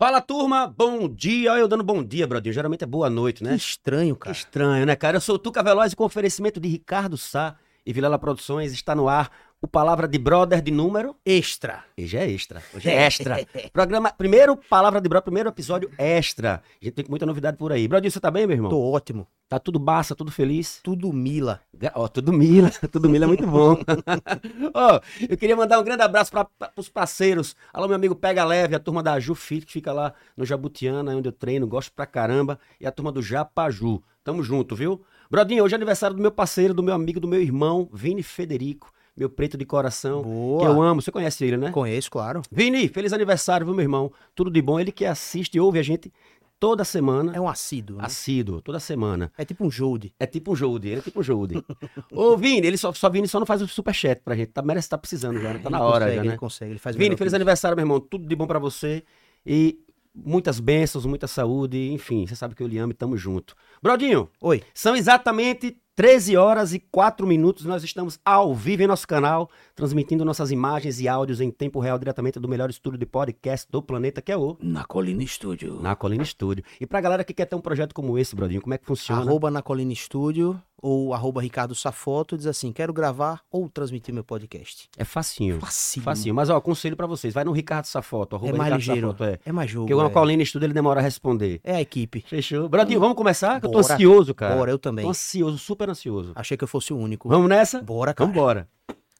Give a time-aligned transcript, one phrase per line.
[0.00, 1.52] Fala, turma, bom dia.
[1.52, 2.54] Olha eu dando bom dia, Brodinho.
[2.54, 3.54] Geralmente é boa noite, Que né?
[3.54, 4.32] estranho, Que cara.
[4.34, 5.18] estranho, né, cara?
[5.18, 8.94] Eu sou o Tuca Veloz e com oferecimento de Ricardo Sá e Vilela Produções está
[8.94, 9.30] no ar
[9.62, 11.14] o Palavra de Brother de número...
[11.24, 11.84] Extra.
[11.98, 12.62] Hoje é extra.
[12.74, 13.46] Hoje é extra.
[13.74, 16.62] Programa, primeiro Palavra de Brother, primeiro episódio extra.
[16.80, 17.86] A gente tem muita novidade por aí.
[17.86, 18.70] Brodinho, você tá bem, meu irmão?
[18.70, 19.26] Tô ótimo.
[19.50, 20.80] Tá tudo massa, tudo feliz?
[20.82, 21.60] Tudo Mila.
[21.94, 23.76] Ó, tudo Mila, tudo Mila é muito bom.
[24.72, 27.54] Ó, eu queria mandar um grande abraço para os parceiros.
[27.70, 31.14] Alô, meu amigo Pega Leve, a turma da Ju Fit, que fica lá no Jabutiana,
[31.14, 34.02] onde eu treino, gosto pra caramba, e a turma do Japaju.
[34.24, 35.02] Tamo junto, viu?
[35.30, 38.90] Brodinho, hoje é aniversário do meu parceiro, do meu amigo, do meu irmão, Vini Federico,
[39.20, 40.60] meu preto de coração, Boa.
[40.60, 41.02] que eu amo.
[41.02, 41.70] Você conhece ele, né?
[41.70, 42.40] Conheço, claro.
[42.50, 44.10] Vini, feliz aniversário, viu, meu irmão?
[44.34, 44.80] Tudo de bom.
[44.80, 46.10] Ele que assiste e ouve a gente
[46.58, 47.36] toda semana.
[47.36, 47.98] É um assíduo.
[47.98, 48.04] Né?
[48.06, 49.30] Assíduo, toda semana.
[49.36, 50.14] É tipo um Jode.
[50.18, 51.62] É tipo um Jode, ele é tipo um Jode.
[52.10, 54.52] Ô, Vini, ele só, só Vini só não faz o superchat pra gente.
[54.52, 55.60] Tá, merece estar precisando já, né?
[55.62, 56.28] Tá na Ele hora consegue, já, né?
[56.28, 58.00] Ele consegue, ele faz Vini, feliz aniversário, meu irmão.
[58.00, 59.04] Tudo de bom pra você.
[59.44, 59.78] E
[60.14, 61.92] muitas bênçãos, muita saúde.
[61.92, 63.54] Enfim, você sabe que eu lhe amo e tamo junto.
[63.82, 64.30] Brodinho.
[64.40, 64.62] Oi.
[64.72, 67.66] são exatamente 13 horas e 4 minutos.
[67.66, 71.98] Nós estamos ao vivo em nosso canal, transmitindo nossas imagens e áudios em tempo real
[71.98, 75.78] diretamente do melhor estúdio de podcast do planeta, que é o Na Colina Estúdio.
[75.82, 76.64] Na Colina Estúdio.
[76.80, 79.20] E pra galera que quer ter um projeto como esse, Brodinho, como é que funciona?
[79.20, 84.24] Arroba na Colina Estúdio ou arroba Ricardo Safoto diz assim: quero gravar ou transmitir meu
[84.24, 84.88] podcast.
[84.96, 85.60] É facinho.
[85.60, 86.04] Facinho.
[86.04, 86.34] Facinho.
[86.34, 87.34] Mas, ó, conselho pra vocês.
[87.34, 88.36] Vai no Ricardo Safoto.
[88.36, 89.08] Arroba É mais Ricardo ligeiro.
[89.08, 89.38] Safoto, é.
[89.44, 89.86] É mais jogo.
[89.86, 90.10] Porque uma é.
[90.10, 91.60] Colina Estúdio ele demora a responder.
[91.62, 92.24] É a equipe.
[92.26, 92.68] Fechou.
[92.68, 93.60] Brodinho, vamos começar?
[93.60, 93.94] Que eu tô Bora.
[93.94, 94.56] ansioso, cara.
[94.56, 95.04] Bora, eu também.
[95.04, 96.32] Tô ansioso, super ansioso.
[96.34, 97.28] Achei que eu fosse o único.
[97.28, 97.82] Vamos nessa?
[97.82, 98.28] Bora, cara.
[98.28, 98.68] Vambora.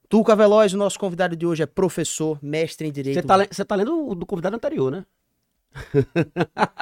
[0.09, 3.15] Tuca Veloz, o nosso convidado de hoje é professor, mestre em Direito.
[3.15, 5.05] Você tá, le- tá lendo o do convidado anterior, né?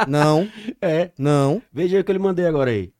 [0.06, 0.48] Não,
[0.80, 1.10] É.
[1.18, 1.60] não.
[1.72, 2.90] Veja aí o que eu lhe mandei agora aí.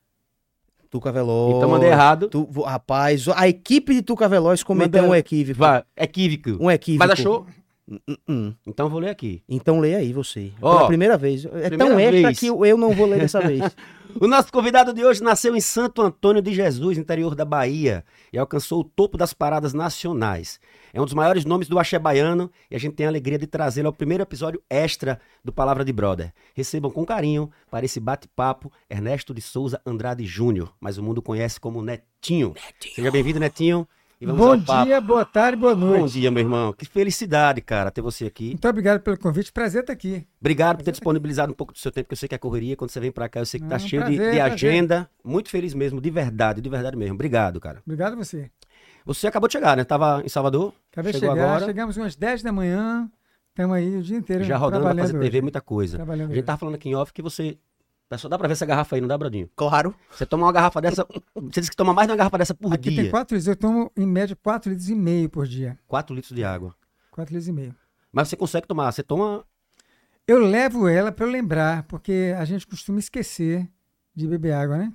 [0.91, 1.56] Tuca Veloz.
[1.56, 2.28] Então mandei errado.
[2.28, 5.58] Tu- rapaz, a equipe de Tuca Veloz cometeu Manda- um equívoco.
[5.58, 5.83] Vai.
[5.96, 6.62] Equívoco.
[6.64, 7.07] Um equívoco.
[7.08, 7.46] Mas achou?
[7.90, 8.54] Hum, hum.
[8.66, 9.42] Então eu vou ler aqui.
[9.48, 10.52] Então lê aí você.
[10.60, 11.44] Ó, Pela primeira vez.
[11.46, 12.38] É primeira tão extra vez.
[12.38, 13.62] que eu não vou ler dessa vez.
[14.20, 18.38] O nosso convidado de hoje nasceu em Santo Antônio de Jesus, interior da Bahia, e
[18.38, 20.58] alcançou o topo das paradas nacionais.
[20.94, 23.46] É um dos maiores nomes do axé baiano e a gente tem a alegria de
[23.46, 26.32] trazê-lo ao primeiro episódio extra do Palavra de Brother.
[26.55, 31.60] Recebam com carinho para esse bate-papo Ernesto de Souza Andrade Júnior, mas o mundo conhece
[31.60, 32.55] como Netinho.
[32.94, 33.86] Seja bem-vindo, Netinho.
[34.20, 36.01] Bom dia, boa tarde, boa noite.
[36.01, 36.73] Bom dia, meu irmão.
[36.73, 38.48] Que felicidade, cara, ter você aqui.
[38.48, 39.52] Muito obrigado pelo convite.
[39.52, 40.27] Prazer estar aqui.
[40.40, 42.77] Obrigado por ter disponibilizado um pouco do seu tempo, que eu sei que é correria.
[42.77, 44.52] Quando você vem pra cá, eu sei que tá Não, cheio de- prazer, de, prazer.
[44.52, 45.11] agenda.
[45.24, 47.14] Muito feliz mesmo, de verdade, de verdade mesmo.
[47.14, 47.80] Obrigado, cara.
[47.86, 48.51] Obrigado a você.
[49.06, 49.84] Você acabou de chegar, né?
[49.84, 51.64] Tava em Salvador, Acabei de chegar, agora.
[51.64, 53.08] chegamos umas 10 da manhã.
[53.50, 56.02] Estamos aí o dia inteiro já rodando trabalhando fazer TV, muita coisa.
[56.02, 56.42] A gente hoje.
[56.42, 57.56] tava falando aqui em off que você.
[58.17, 59.51] Só dá pra ver essa garrafa aí, não dá, Brodinho?
[59.55, 59.95] Claro.
[60.11, 61.07] Você toma uma garrafa dessa.
[61.35, 63.02] Você disse que toma mais de uma garrafa dessa por Aqui dia.
[63.02, 63.46] tem 4 litros.
[63.48, 65.79] Eu tomo, em média, 4 litros e meio por dia.
[65.86, 66.74] 4 litros de água.
[67.11, 67.74] 4 litros e meio.
[68.11, 68.91] Mas você consegue tomar.
[68.91, 69.45] Você toma.
[70.27, 73.68] Eu levo ela para eu lembrar, porque a gente costuma esquecer
[74.14, 74.92] de beber água, né?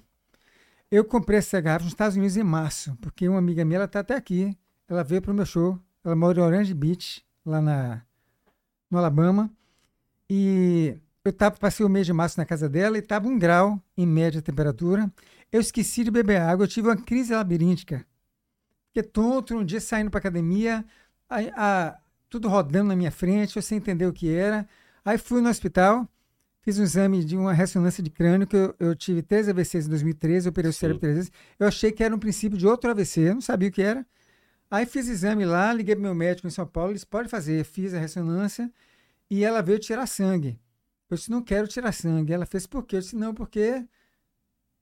[0.89, 3.99] Eu comprei essa garrafa nos Estados Unidos em março, porque uma amiga minha, ela tá
[3.99, 4.57] até aqui.
[4.87, 5.79] Ela veio pro meu show.
[6.03, 8.01] Ela mora em Orange Beach, lá na,
[8.89, 9.49] no Alabama.
[10.29, 13.81] E eu tava, passei o mês de março na casa dela e estava um grau
[13.97, 15.11] em média temperatura.
[15.51, 18.05] Eu esqueci de beber água, eu tive uma crise labiríntica.
[18.87, 20.85] Fiquei tonto, um dia saindo para academia,
[21.29, 21.97] aí, a-
[22.29, 24.67] tudo rodando na minha frente, eu sem entender o que era.
[25.05, 26.07] Aí fui no hospital,
[26.61, 29.89] fiz um exame de uma ressonância de crânio, que eu, eu tive três AVCs em
[29.89, 31.31] 2013, eu operei o cérebro três vezes.
[31.59, 34.05] Eu achei que era um princípio de outro AVC, eu não sabia o que era.
[34.69, 37.63] Aí fiz exame lá, liguei pro meu médico em São Paulo, ele disse, pode fazer.
[37.63, 38.71] Fiz a ressonância
[39.29, 40.59] e ela veio tirar sangue.
[41.13, 42.33] Eu disse, não quero tirar sangue.
[42.33, 42.97] Ela fez, por quê?
[42.97, 43.85] Eu disse, não, porque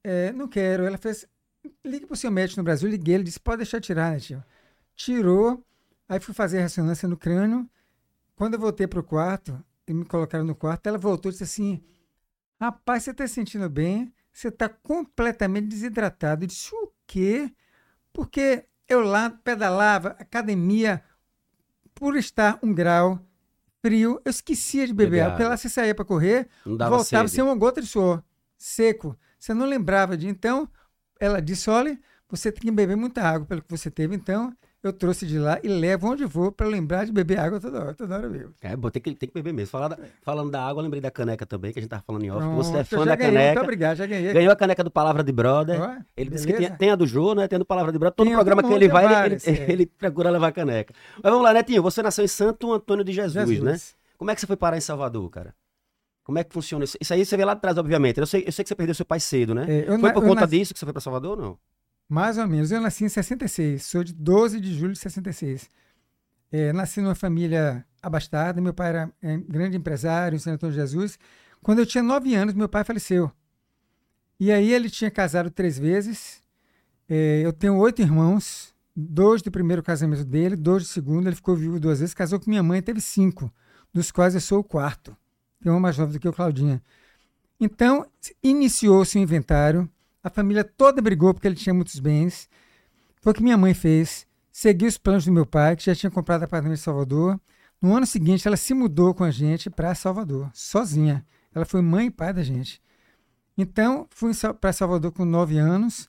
[0.04, 0.84] é, não quero.
[0.86, 1.28] Ela fez,
[1.84, 4.44] ligue pro seu médico no Brasil, liguei, ele disse, pode deixar tirar, né, tio?
[4.96, 5.64] Tirou,
[6.08, 7.70] aí fui fazer a ressonância no crânio.
[8.36, 11.84] Quando eu voltei pro quarto, e me colocaram no quarto, ela voltou e disse assim,
[12.60, 14.14] rapaz, você tá se sentindo bem?
[14.32, 16.44] Você tá completamente desidratado.
[16.44, 17.54] Eu disse, o quê?
[18.14, 21.04] Porque eu lá pedalava, academia,
[21.94, 23.20] por estar um grau
[23.82, 25.48] frio, eu esquecia de beber Beber água.
[25.50, 27.36] Lá você saía para correr, Não dava voltava sede.
[27.36, 28.24] sem uma gota de suor,
[28.58, 29.18] seco.
[29.40, 30.28] Você não lembrava de.
[30.28, 30.70] Então,
[31.20, 32.00] ela disse: olha,
[32.30, 34.16] você tem que beber muita água pelo que você teve.
[34.16, 37.80] Então, eu trouxe de lá e levo onde vou para lembrar de beber água toda
[37.80, 37.94] hora.
[37.94, 38.54] Toda hora bebo.
[38.62, 39.70] É, bom, tem que, tem que beber mesmo.
[39.72, 42.32] Falar da- falando da água, lembrei da caneca também, que a gente tava falando em
[42.32, 42.48] off.
[42.48, 43.62] que você é Pronto, fã da ganhei, Muito caneca.
[43.62, 44.34] obrigado, já ganhei.
[44.34, 45.82] Ganhou a caneca do Palavra de Brother.
[45.82, 46.70] Ó, Ele disse que beleza?
[46.72, 47.48] tem, tem a do Jô, né?
[47.48, 48.16] Tem a do Palavra de Brother.
[48.16, 49.72] Todo Tem, programa que ele vai, tem ele, várias, ele, é.
[49.72, 50.94] ele procura levar a caneca.
[51.22, 51.82] Mas vamos lá, Netinho.
[51.84, 53.78] Você nasceu em Santo Antônio de Jesus, né?
[54.18, 55.54] Como é que você foi parar em Salvador, cara?
[56.24, 56.98] Como é que funciona isso?
[57.02, 58.20] Isso aí você vê lá atrás, obviamente.
[58.20, 59.66] Eu sei, eu sei que você perdeu seu pai cedo, né?
[59.88, 61.58] É, foi por conta disso que você foi pra Salvador ou não?
[62.12, 62.74] Mais ou menos.
[62.74, 65.70] Eu nasci em 66, sou de 12 de julho de 66.
[66.52, 68.60] É, nasci numa família abastada.
[68.60, 71.18] Meu pai era é, grande empresário em São Antônio de Jesus.
[71.64, 73.32] Quando eu tinha nove anos, meu pai faleceu.
[74.38, 76.44] E aí ele tinha casado três vezes.
[77.08, 81.28] É, eu tenho oito irmãos, dois do primeiro casamento dele, dois do segundo.
[81.28, 82.14] Ele ficou vivo duas vezes.
[82.14, 83.50] Casou com minha mãe, teve cinco,
[83.94, 85.16] dos quais eu sou o quarto.
[85.64, 86.84] Tem uma mais nova do que o Claudinha.
[87.58, 88.06] Então,
[88.44, 89.90] iniciou-se o inventário.
[90.24, 92.50] A família toda brigou porque ele tinha muitos bens.
[93.22, 94.28] Foi o que minha mãe fez.
[94.52, 97.40] Seguiu os planos do meu pai, que já tinha comprado apartamento em Salvador.
[97.82, 101.26] No ano seguinte, ela se mudou com a gente para Salvador, sozinha.
[101.54, 102.82] Ela foi mãe e pai da gente.
[103.58, 106.08] Então, fui para Salvador com 9 anos.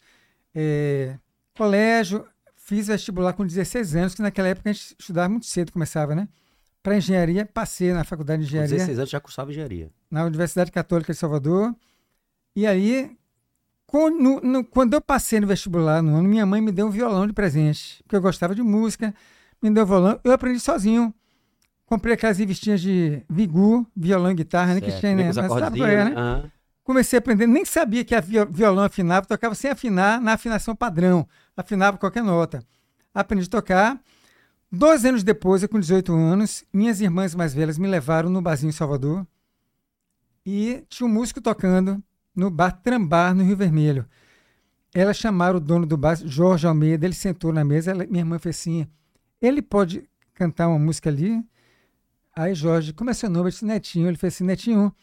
[0.54, 1.16] É,
[1.56, 2.26] colégio,
[2.56, 6.28] fiz vestibular com 16 anos, que naquela época a gente estudava muito cedo, começava, né?
[6.82, 8.70] Para engenharia, passei na faculdade de engenharia.
[8.70, 9.90] Com 16 anos já cursava engenharia.
[10.10, 11.74] Na Universidade Católica de Salvador.
[12.54, 13.16] E aí,
[13.92, 17.26] quando, no, quando eu passei no vestibular no ano, minha mãe me deu um violão
[17.26, 19.14] de presente, porque eu gostava de música,
[19.62, 21.14] me deu um violão, eu aprendi sozinho.
[21.84, 25.24] Comprei aquelas revistinhas de Vigu, violão e guitarra, né, que tinha, né?
[25.24, 26.14] Mas sabe qual é, né?
[26.16, 26.50] Uhum.
[26.82, 31.28] Comecei a aprender, nem sabia que a violão afinava, tocava sem afinar, na afinação padrão,
[31.54, 32.64] afinava qualquer nota.
[33.12, 34.00] Aprendi a tocar.
[34.70, 38.70] Dois anos depois, eu com 18 anos, minhas irmãs mais velhas me levaram no barzinho
[38.70, 39.26] em Salvador
[40.46, 42.02] e tinha um músico tocando
[42.34, 44.06] no bar Trambar, no Rio Vermelho.
[44.94, 48.38] Elas chamaram o dono do bar, Jorge Almeida, ele sentou na mesa, ela, minha irmã
[48.38, 48.86] fez assim,
[49.40, 51.42] ele pode cantar uma música ali?
[52.34, 53.46] Aí Jorge, como é seu nome?
[53.46, 54.08] Eu disse, Netinho.
[54.08, 54.94] Ele fez assim, Netinho,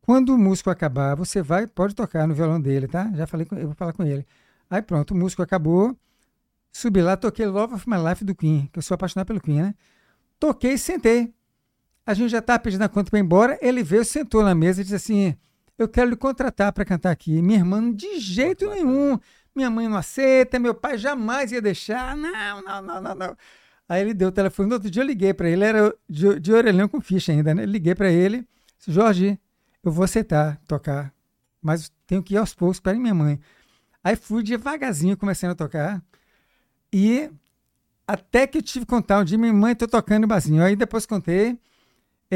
[0.00, 3.10] quando o músico acabar, você vai, pode tocar no violão dele, tá?
[3.14, 4.26] Já falei com eu vou falar com ele.
[4.68, 5.96] Aí pronto, o músico acabou,
[6.72, 9.62] subi lá, toquei Love of My Life do Queen, que eu sou apaixonado pelo Queen,
[9.62, 9.74] né?
[10.38, 11.32] Toquei e sentei.
[12.04, 14.80] A gente já estava pedindo a conta para ir embora, ele veio, sentou na mesa
[14.80, 15.36] e disse assim,
[15.78, 17.42] eu quero lhe contratar para cantar aqui.
[17.42, 19.18] Minha irmã, de jeito nenhum.
[19.54, 22.16] Minha mãe não aceita, meu pai jamais ia deixar.
[22.16, 23.36] Não, não, não, não, não.
[23.88, 24.68] Aí ele deu o telefone.
[24.68, 27.64] No outro dia eu liguei para ele, era de, de orelhão com ficha ainda, né?
[27.66, 28.46] Liguei para ele,
[28.78, 29.38] disse, Jorge,
[29.82, 31.12] eu vou aceitar tocar,
[31.62, 33.38] mas tenho que ir aos poucos para minha mãe.
[34.02, 36.02] Aí fui devagarzinho começando a tocar
[36.92, 37.30] e
[38.06, 40.62] até que eu tive que contar um dia, minha mãe, tô tocando no barzinho.
[40.62, 41.58] Aí depois contei,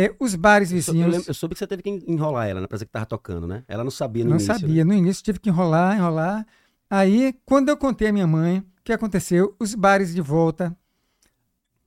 [0.05, 1.07] é, os bares vizinhos.
[1.07, 3.07] Eu, lembro, eu, soube que você teve que enrolar ela, na né, prazer que tava
[3.07, 3.65] tocando, né?
[3.67, 4.53] Ela não sabia no não início.
[4.53, 4.93] Não sabia, né?
[4.93, 6.47] no início tive que enrolar, enrolar.
[6.91, 9.55] Aí, quando eu contei a minha mãe, o que aconteceu?
[9.59, 10.77] Os bares de volta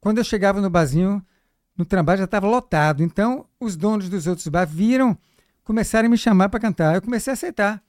[0.01, 1.23] quando eu chegava no barzinho,
[1.77, 3.03] no trabalho já estava lotado.
[3.03, 5.15] Então, os donos dos outros bares viram,
[5.63, 6.95] começaram a me chamar para cantar.
[6.95, 7.81] Eu comecei a aceitar.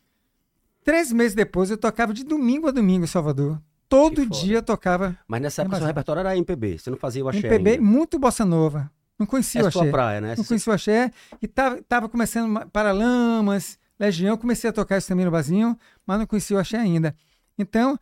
[0.84, 3.60] Três meses depois, eu tocava de domingo a domingo em Salvador.
[3.88, 5.16] Todo dia eu tocava.
[5.26, 6.78] Mas nessa época, seu repertório era MPB.
[6.78, 7.82] Você não fazia o axé MPB, ainda.
[7.82, 8.90] muito bossa nova.
[9.18, 9.78] Não conhecia é o axé.
[9.78, 10.34] sua praia, né?
[10.36, 11.12] Não conhecia o axé.
[11.40, 14.36] E tava, tava começando Paralamas, Legião.
[14.36, 17.14] Comecei a tocar isso também no barzinho, mas não conhecia o axé ainda.
[17.58, 17.98] Então,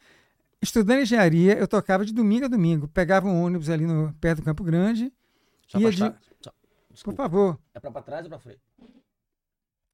[0.62, 2.86] Estudando engenharia, eu tocava de domingo a domingo.
[2.86, 5.10] Pegava um ônibus ali no, perto do Campo Grande.
[5.66, 5.98] Só ia de...
[5.98, 6.52] Só...
[7.02, 7.58] Por favor.
[7.72, 8.60] É pra, pra trás ou pra frente?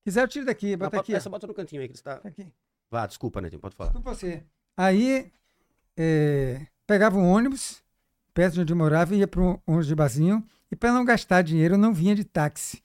[0.02, 0.76] Quiser, eu tiro daqui.
[0.76, 1.14] Bota aqui.
[1.14, 2.16] Essa bota no cantinho aí que você tá.
[2.16, 2.48] tá aqui.
[2.90, 3.90] Vá, desculpa, Netinho, pode falar.
[3.90, 4.42] Desculpa você.
[4.76, 5.30] Aí,
[5.96, 7.82] é, pegava um ônibus,
[8.34, 10.44] perto de onde eu morava, ia para um ônibus de barzinho.
[10.70, 12.82] E para não gastar dinheiro, não vinha de táxi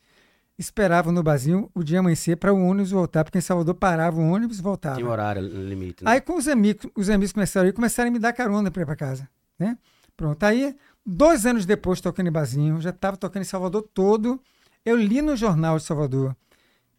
[0.62, 4.32] esperavam no barzinho o dia amanhecer para o ônibus voltar, porque em Salvador parava o
[4.32, 4.96] ônibus e voltava.
[4.96, 6.04] Tinha horário limite.
[6.04, 6.12] Né?
[6.12, 8.84] Aí com os amigos, os amigos começaram a ir, começaram a me dar carona para
[8.84, 9.28] ir para casa,
[9.60, 9.78] né?
[10.16, 14.40] Pronto, aí dois anos depois tocando em barzinho, já estava tocando em Salvador todo,
[14.86, 16.36] eu li no jornal de Salvador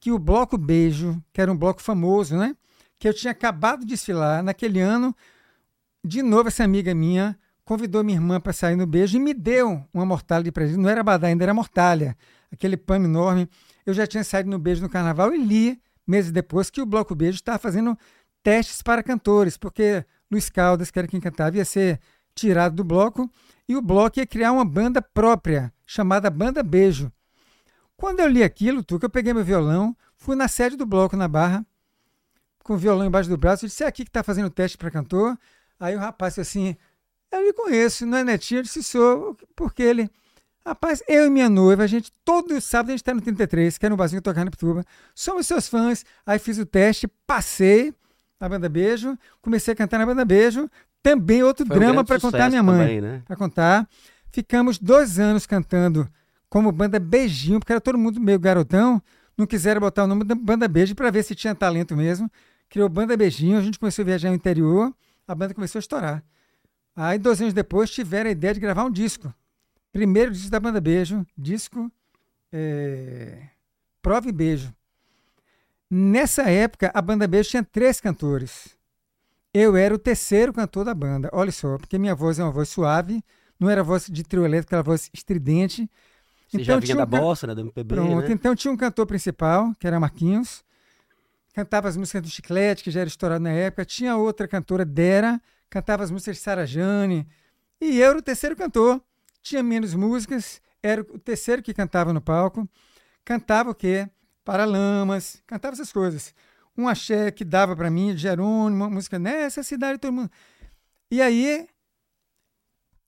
[0.00, 2.56] que o Bloco Beijo, que era um bloco famoso, né?
[2.98, 5.14] Que eu tinha acabado de desfilar naquele ano,
[6.04, 9.84] de novo essa amiga minha convidou minha irmã para sair no beijo e me deu
[9.92, 10.78] uma mortalha de presente.
[10.78, 12.16] Não era badá, ainda era mortalha
[12.52, 13.48] aquele pano enorme.
[13.84, 17.14] Eu já tinha saído no Beijo no Carnaval e li, meses depois, que o Bloco
[17.14, 17.98] Beijo estava fazendo
[18.42, 22.00] testes para cantores, porque Luiz Caldas, que era quem cantava, ia ser
[22.34, 23.30] tirado do bloco
[23.68, 27.10] e o bloco ia criar uma banda própria, chamada Banda Beijo.
[27.96, 31.16] Quando eu li aquilo, tu, que eu peguei meu violão, fui na sede do bloco
[31.16, 31.64] na Barra,
[32.64, 34.90] com o violão embaixo do braço, e disse: é aqui que está fazendo teste para
[34.90, 35.38] cantor.
[35.78, 36.76] Aí o rapaz disse assim:
[37.32, 38.58] Eu lhe conheço, não é netinho?
[38.58, 40.10] Eu disse: Sou, porque ele.
[40.64, 43.84] Rapaz, eu e minha noiva, a gente, todo sábado a gente tá no 33, que
[43.84, 44.84] é no barzinho tocar na Pituba.
[45.12, 46.04] Somos seus fãs.
[46.24, 47.92] Aí fiz o teste, passei
[48.40, 50.70] na banda Beijo, comecei a cantar na banda Beijo.
[51.02, 52.78] Também outro Foi drama um para contar minha mãe.
[52.78, 53.22] Também, né?
[53.26, 53.88] Para contar.
[54.30, 56.08] Ficamos dois anos cantando
[56.48, 59.02] como banda Beijinho, porque era todo mundo meio garotão.
[59.36, 62.30] Não quiseram botar o nome da banda Beijo para ver se tinha talento mesmo.
[62.68, 64.94] Criou banda Beijinho, a gente começou a viajar no interior,
[65.26, 66.22] a banda começou a estourar.
[66.94, 69.32] Aí, dois anos depois, tiveram a ideia de gravar um disco.
[69.90, 71.90] Primeiro disco da banda Beijo, disco
[72.52, 73.48] é,
[74.00, 74.74] Prova e Beijo.
[75.90, 78.76] Nessa época, a banda Beijo tinha três cantores.
[79.54, 81.28] Eu era o terceiro cantor da banda.
[81.32, 83.22] Olha só, porque minha voz é uma voz suave,
[83.60, 85.90] não era voz de trio elétrico, era voz estridente.
[86.48, 87.54] Você Então já vinha da um bossa, né?
[87.54, 88.32] Do MPB, Pronto, né?
[88.32, 90.64] então tinha um cantor principal, que era Marquinhos.
[91.54, 93.84] Cantava as músicas do Chiclete, que já era estourado na época.
[93.84, 95.40] Tinha outra cantora, Dera,
[95.72, 97.26] cantava as músicas de Sara Jane.
[97.80, 99.02] E eu era o terceiro cantor.
[99.42, 102.68] Tinha menos músicas, era o terceiro que cantava no palco.
[103.24, 104.08] Cantava o quê?
[104.44, 106.34] Paralamas, cantava essas coisas.
[106.76, 110.30] Um axé que dava pra mim, de Jerônimo, uma música nessa cidade, todo mundo.
[111.10, 111.66] E aí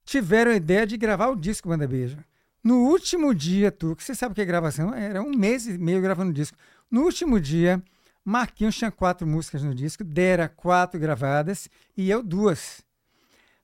[0.03, 2.17] tiveram a ideia de gravar o disco Banda Beijo.
[2.63, 5.77] No último dia, tu, que você sabe o que é gravação, era um mês e
[5.77, 6.57] meio gravando o disco.
[6.89, 7.81] No último dia,
[8.25, 12.83] Marquinhos tinha quatro músicas no disco, Dera quatro gravadas e eu duas.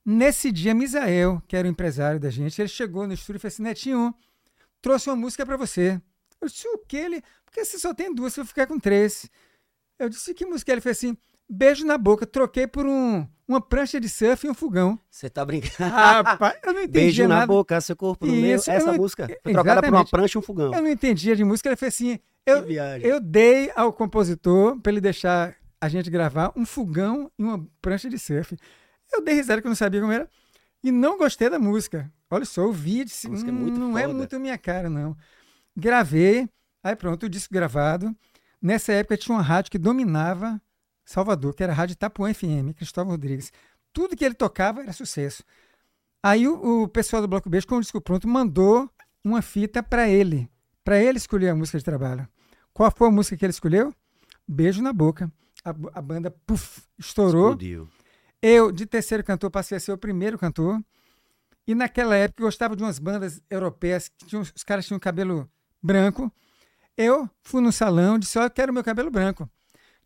[0.05, 3.51] Nesse dia, Misael, que era o empresário da gente, ele chegou no estúdio e falou
[3.53, 4.15] assim: Netinho,
[4.81, 5.99] trouxe uma música pra você.
[6.39, 6.97] Eu disse: O que?
[6.97, 9.29] Ele, porque você só tem duas, você vai ficar com três.
[9.99, 10.71] Eu disse: Que música?
[10.71, 11.15] Ele fez assim:
[11.47, 14.97] Beijo na boca, troquei por um, uma prancha de surf e um fogão.
[15.09, 15.91] Você tá brincando.
[15.93, 17.47] Rapaz, eu não entendi Beijo na nada.
[17.47, 18.33] boca, seu corpo no.
[18.35, 20.73] Isso, eu Essa não- música foi trocada por uma prancha e um fogão.
[20.73, 21.69] Eu não entendia de música.
[21.69, 22.65] Ele fez assim: eu,
[23.01, 28.09] eu dei ao compositor para ele deixar a gente gravar um fogão e uma prancha
[28.09, 28.55] de surf.
[29.11, 30.29] Eu dei risada que eu não sabia como era.
[30.83, 32.11] E não gostei da música.
[32.29, 34.57] Olha só, eu vi e disse: música é "Hum, muito não é foda." muito minha
[34.57, 35.15] cara, não.
[35.75, 36.49] Gravei,
[36.83, 38.15] aí pronto, o disco gravado.
[38.61, 40.61] Nessa época tinha uma rádio que dominava
[41.03, 43.51] Salvador, que era a Rádio Itapuã FM, Cristóvão Rodrigues.
[43.91, 45.43] Tudo que ele tocava era sucesso.
[46.23, 48.89] Aí o, o pessoal do Bloco Beijo, com o disco pronto, mandou
[49.23, 50.49] uma fita para ele,
[50.83, 52.27] para ele escolher a música de trabalho.
[52.73, 53.93] Qual foi a música que ele escolheu?
[54.47, 55.31] Beijo na boca.
[55.63, 57.49] A, a banda puf, estourou.
[57.49, 57.87] Explodiu.
[58.41, 60.81] Eu, de terceiro cantor, passei a ser o primeiro cantor.
[61.67, 65.49] E naquela época eu gostava de umas bandas europeias que tinham, os caras tinham cabelo
[65.81, 66.31] branco.
[66.97, 69.47] Eu fui no salão, disse: Ó, eu quero meu cabelo branco.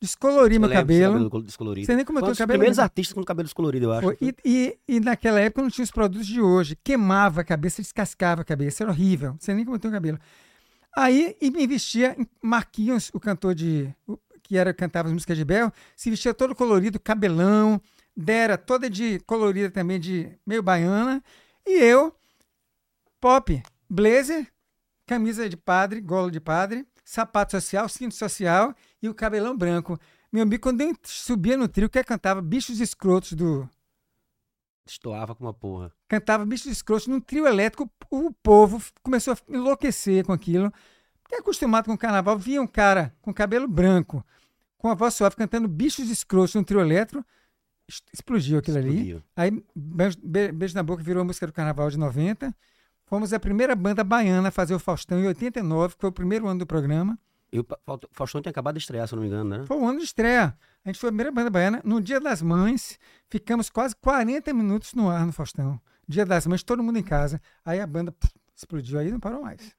[0.01, 1.13] Descolori meu Eu desse cabelo.
[1.13, 1.85] cabelo descolorido.
[1.85, 3.85] Sei nem como eu Foi tô um dos com cabelo primeiros artistas com cabelo descolorido,
[3.85, 4.01] eu acho.
[4.01, 4.17] Foi.
[4.21, 6.77] E, e, e naquela época não tinha os produtos de hoje.
[6.83, 8.83] Queimava a cabeça, descascava a cabeça.
[8.83, 9.35] Era horrível.
[9.39, 10.19] Sei nem como eu tenho cabelo.
[10.95, 13.93] Aí e me vestia em Marquinhos, o cantor de.
[14.41, 17.81] que era cantava as músicas de Bel, se vestia todo colorido, cabelão,
[18.15, 21.21] Dera toda de colorida também, de meio baiana.
[21.65, 22.15] E eu,
[23.19, 24.47] pop, blazer,
[25.05, 29.99] camisa de padre, gola de padre, sapato social, cinto social e o cabelão branco.
[30.31, 33.69] Meu amigo, quando eu subia no trio, que cantava Bichos Escrotos do,
[34.87, 35.91] Estoava com uma porra.
[36.07, 40.71] cantava Bichos Escrotos num trio elétrico, o povo começou a enlouquecer com aquilo.
[41.23, 44.23] Porque acostumado com o carnaval, via um cara com cabelo branco,
[44.77, 47.25] com a voz suave, cantando Bichos Escrotos num trio elétrico,
[48.13, 48.89] explodiu aquilo ali.
[48.89, 49.23] Explodiu.
[49.35, 52.55] Aí, Beijo, Be- Beijo na Boca virou a música do carnaval de 90.
[53.07, 56.47] Fomos a primeira banda baiana a fazer o Faustão em 89, que foi o primeiro
[56.47, 57.17] ano do programa.
[57.51, 57.65] E o
[58.11, 59.63] Faustão tinha acabado de estrear, se não me engano, né?
[59.65, 60.55] Foi o ano de estreia.
[60.85, 61.81] A gente foi a primeira banda baiana.
[61.83, 65.79] No Dia das Mães, ficamos quase 40 minutos no ar no Faustão.
[66.07, 67.41] Dia das Mães, todo mundo em casa.
[67.65, 69.73] Aí a banda pff, explodiu aí e não parou mais.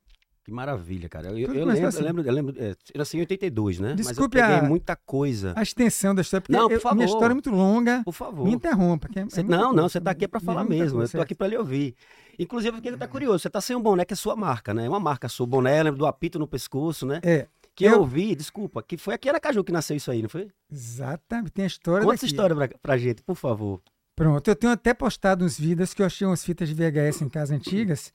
[0.45, 1.29] Que maravilha, cara.
[1.29, 2.03] Eu, eu lembro, começou eu assim.
[2.03, 3.95] lembro, eu lembro, é, eu nasci em 82, né?
[3.95, 5.53] Desculpe Mas eu peguei a- muita coisa.
[5.57, 7.05] A extensão da história, porque Não, por eu- minha favor.
[7.05, 8.03] história é muito longa.
[8.05, 8.45] Por favor.
[8.45, 9.09] Me interrompa.
[9.15, 11.03] é- é Você- muita não, não, você tá aqui pra É falar muita mesmo.
[11.03, 11.97] eu tô aqui pra lhe ouvir.
[12.39, 13.39] Inclusive, fiquei tá curioso.
[13.41, 14.87] Você tá sem um boné que é sua marca, né?
[14.87, 15.45] É uma marca sua.
[15.45, 17.19] O boné, lembro do apito no pescoço, né?
[17.25, 20.21] É, Que eu eu- ouvi, desculpa, que foi aqui em Aracaju que nasceu isso aí,
[20.23, 20.51] não foi?
[20.73, 21.53] exatamente.
[21.53, 22.35] Tem a história Conta essa daqui.
[22.35, 23.81] história pra, pra gente, por favor.
[24.17, 27.29] Pronto, eu tenho até postado uns vídeos que eu achei umas fitas de VHS em
[27.29, 28.13] casa antigas.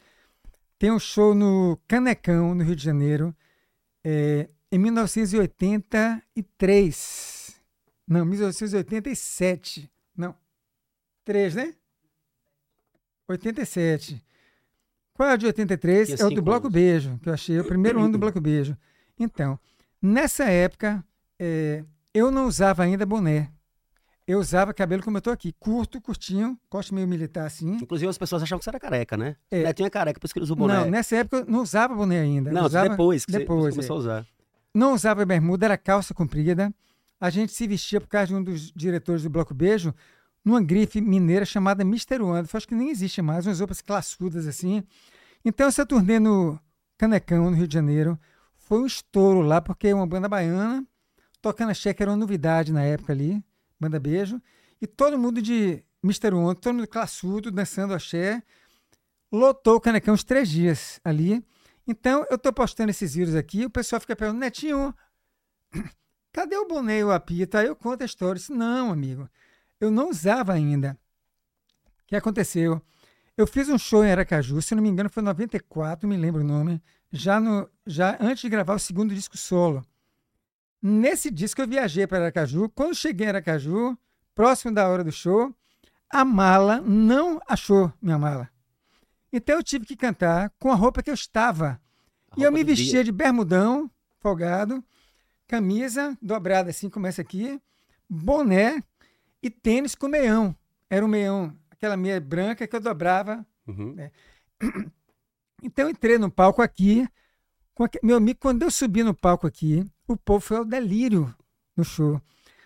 [0.79, 3.35] Tem um show no Canecão, no Rio de Janeiro,
[4.03, 7.61] é, em 1983.
[8.07, 9.87] Não, 1987.
[10.17, 10.35] Não,
[11.23, 11.75] 3, né?
[13.29, 14.21] 87.
[15.13, 16.07] Qual é o de 83?
[16.09, 16.73] Tinha É o do Bloco anos.
[16.73, 18.75] Beijo, que eu achei o primeiro ano do Bloco Beijo.
[19.23, 19.59] Então,
[20.01, 21.03] nessa época,
[21.39, 23.51] é, eu não usava ainda boné.
[24.27, 27.75] Eu usava cabelo como eu tô aqui, curto, curtinho, corte meio militar assim.
[27.75, 29.35] Inclusive, as pessoas achavam que você era careca, né?
[29.49, 29.63] É.
[29.63, 30.73] Netinho é careca, por isso que ele usa o boné.
[30.75, 32.51] Não, nessa época eu não usava boné ainda.
[32.51, 34.27] Não, usava, depois que depois, você começou a usar.
[34.73, 36.73] Não usava bermuda, era calça comprida.
[37.19, 39.93] A gente se vestia por causa de um dos diretores do Bloco Beijo,
[40.45, 42.47] numa grife mineira chamada Mister Wanda.
[42.51, 44.83] Acho que nem existe mais, umas roupas classudas assim.
[45.43, 46.59] Então essa turnê no
[46.97, 48.17] Canecão, no Rio de Janeiro,
[48.71, 50.87] foi um estouro lá, porque uma banda baiana,
[51.41, 53.43] tocando axé, que era uma novidade na época ali,
[53.77, 54.41] banda Beijo,
[54.81, 58.41] e todo mundo de Mister Wanda, todo mundo classudo, dançando axé,
[59.29, 61.45] lotou o Canecão uns três dias ali.
[61.85, 64.95] Então, eu tô postando esses vídeos aqui, o pessoal fica perguntando, Netinho,
[66.31, 67.57] cadê o boné e o apito?
[67.57, 68.31] Aí eu conto a história.
[68.31, 69.29] Eu disse, não, amigo,
[69.81, 70.97] eu não usava ainda.
[72.03, 72.81] O que aconteceu?
[73.35, 76.21] Eu fiz um show em Aracaju, se não me engano foi em 94, não me
[76.21, 79.85] lembro o nome, já, no, já antes de gravar o segundo disco solo.
[80.81, 82.69] Nesse disco eu viajei para Aracaju.
[82.69, 83.97] Quando cheguei em Aracaju,
[84.33, 85.53] próximo da hora do show,
[86.09, 88.49] a mala não achou minha mala.
[89.31, 91.79] Então eu tive que cantar com a roupa que eu estava.
[92.31, 92.75] A e eu me do dia.
[92.75, 93.89] vestia de bermudão,
[94.19, 94.83] folgado,
[95.47, 97.61] camisa dobrada assim, começa aqui,
[98.09, 98.83] boné
[99.41, 100.55] e tênis com meião.
[100.89, 103.45] Era um meião, aquela meia branca que eu dobrava.
[103.67, 103.95] Uhum.
[105.61, 107.07] Então eu entrei no palco aqui.
[108.03, 111.33] Meu amigo, quando eu subi no palco aqui, o povo foi ao delírio
[111.75, 112.21] no show.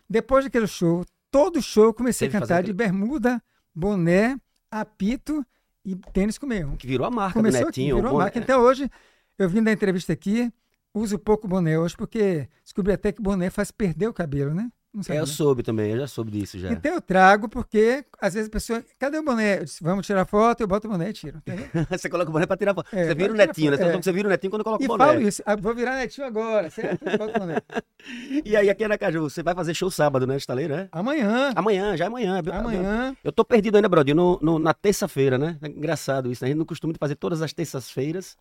[0.10, 3.42] Depois daquele show, todo show eu comecei Teve a cantar aquele- de bermuda,
[3.74, 4.38] boné,
[4.70, 5.46] apito
[5.84, 6.76] e tênis com meião.
[6.76, 7.96] Que virou a marca Começou do aqui, Netinho.
[7.98, 8.40] virou o a marca.
[8.40, 8.90] Então hoje,
[9.38, 10.52] eu vim da entrevista aqui,
[10.94, 14.70] uso pouco boné hoje, porque descobri até que boné faz perder o cabelo, né?
[14.96, 16.72] Não É, eu soube também, eu já soube disso já.
[16.72, 19.60] Então eu trago, porque às vezes a pessoa, cadê o boné?
[19.60, 21.42] Eu disse, vamos tirar foto, eu boto o boné e tiro.
[21.90, 22.88] você coloca o boné pra tirar foto.
[22.94, 23.78] É, você vira o netinho, né?
[23.78, 23.98] Você é.
[23.98, 25.06] que você vira o netinho quando coloca E o boné.
[25.06, 27.04] falo isso, ah, vou virar netinho agora, certo?
[27.04, 27.58] Boto o boné.
[28.46, 30.88] E aí, aqui em Aracaju, você vai fazer show sábado, né, estaleiro, né?
[30.92, 32.40] Amanhã, Amanhã, já é amanhã.
[32.54, 35.58] amanhã, Eu tô perdido ainda, Brodinho, no, no- na terça-feira, né?
[35.62, 36.48] É engraçado isso, né?
[36.48, 38.38] A gente não costuma fazer todas as terças-feiras.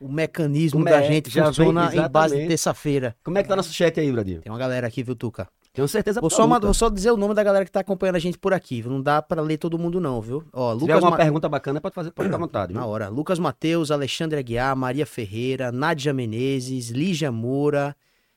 [0.00, 3.14] O mecanismo O da me- gente já vem- funciona em base de terça-feira.
[3.22, 4.40] Como é que tá nosso chat aí, Brodinho?
[4.42, 5.46] Tem uma galera aqui, viu, Tuca?
[5.74, 6.60] Tenho certeza Vou só, absoluta.
[6.60, 8.80] ma- vou só dizer o nome da galera que tá acompanhando a gente por aqui,
[8.80, 8.92] viu?
[8.92, 10.44] Não dá pra ler todo mundo, não, viu?
[10.52, 12.72] Ó, Se tiver Lucas alguma Ma- pergunta bacana, pode fazer, pode ficar à vontade.
[12.72, 12.80] viu?
[12.80, 13.08] Na hora.
[13.08, 17.96] Lucas Mateus, Alexandre Aguiar, Maria Ferreira, Nádia Menezes, Lígia Moura,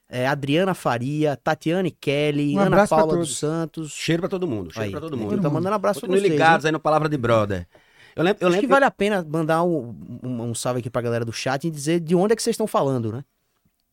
[0.09, 3.91] eh, Adriana Faria, Tatiane Kelly, Um Ana Paula dos Santos.
[3.91, 5.39] Cheiro pra todo mundo, cheiro pra todo mundo.
[5.39, 6.33] Tá mandando abraço pra Continuem vocês.
[6.33, 6.69] ligados hein?
[6.69, 7.67] aí no Palavra de Brother.
[8.15, 10.89] Eu lembro, eu Acho lembro que vale a pena mandar um, um, um salve aqui
[10.89, 13.23] pra galera do chat e dizer de onde é que vocês estão falando, né?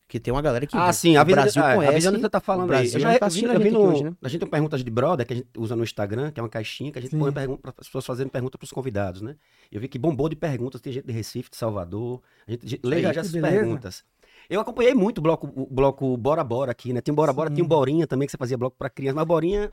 [0.07, 1.93] Porque tem uma galera que Ah, sim, avisa, Brasil ah, conhece.
[1.93, 2.85] avisa onde você tá falando o aí.
[2.93, 4.13] Eu já tá vi, a eu vi no, hoje, né?
[4.21, 6.49] A gente tem perguntas de brother que a gente usa no Instagram, que é uma
[6.49, 7.19] caixinha que a gente Sim.
[7.19, 9.35] põe pergunta as pessoas fazendo pergunta pros convidados, né?
[9.71, 13.01] Eu vi que bombou de perguntas, tem gente de Recife, de Salvador, a gente lê
[13.01, 13.55] já, que essas beleza.
[13.55, 14.03] perguntas.
[14.47, 17.01] Eu acompanhei muito o bloco, o bloco Bora Bora aqui, né?
[17.09, 17.55] Um Bora Bora, Sim.
[17.55, 19.71] tinha um Borinha também, que você fazia bloco pra criança, mas Borinha...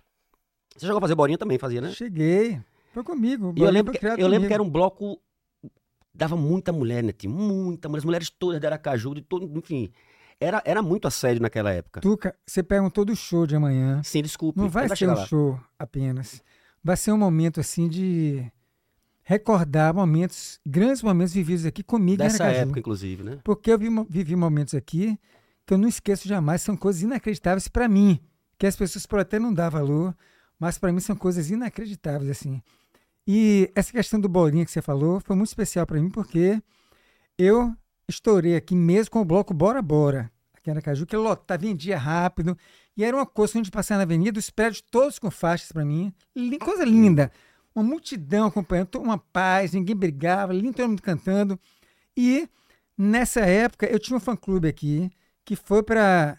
[0.75, 1.91] Você chegou a fazer Borinha também, fazia, né?
[1.91, 2.59] cheguei.
[2.95, 3.53] Foi comigo.
[3.57, 5.21] eu lembro, que, eu lembro que era um bloco.
[6.15, 7.13] Dava muita mulher, né?
[7.13, 7.99] Tinha muita mulher.
[7.99, 9.51] As mulheres todas de Aracaju, de todo.
[9.59, 9.91] Enfim.
[10.43, 12.01] Era, era muito assédio naquela época.
[12.01, 14.03] Tuca, você perguntou do show de amanhã.
[14.03, 14.59] Sim, desculpe.
[14.59, 15.27] Não vai ser um lá.
[15.27, 16.43] show apenas.
[16.83, 18.45] Vai ser um momento assim de
[19.23, 23.39] recordar momentos, grandes momentos vividos aqui comigo Dessa época, inclusive, né?
[23.45, 23.79] Porque eu
[24.09, 25.19] vivi momentos aqui
[25.65, 28.21] que eu não esqueço jamais, são coisas inacreditáveis para mim,
[28.59, 30.15] que as pessoas podem até não dar valor,
[30.59, 32.61] mas para mim são coisas inacreditáveis assim.
[33.27, 36.61] E essa questão do bolinha que você falou foi muito especial para mim porque
[37.39, 37.73] eu
[38.09, 42.57] estourei aqui mesmo com o bloco Bora Bora, aqui em Aracaju, que lotava, vendia rápido,
[42.97, 45.73] e era uma coisa, quando a gente passava na avenida, os prédios todos com faixas
[45.73, 46.13] para mim,
[46.61, 47.31] coisa linda,
[47.75, 51.59] uma multidão acompanhando, uma paz, ninguém brigava, lindo, todo mundo cantando,
[52.17, 52.49] e
[52.97, 55.11] nessa época eu tinha um fã-clube aqui,
[55.45, 56.39] que foi para,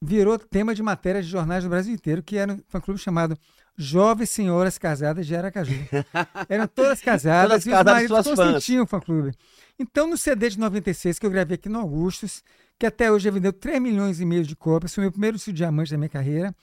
[0.00, 3.36] virou tema de matéria de jornais do Brasil inteiro, que era um fã-clube chamado
[3.76, 5.72] Jovens Senhoras Casadas de Aracaju.
[6.48, 8.68] Eram todas casadas, Todas e os maridos fãs.
[8.80, 9.32] o fã-clube.
[9.78, 12.42] Então, no CD de 96, que eu gravei aqui no Augustus,
[12.78, 15.38] que até hoje já vendeu 3 milhões e meio de cópias, foi o meu primeiro
[15.38, 16.54] de diamante da minha carreira,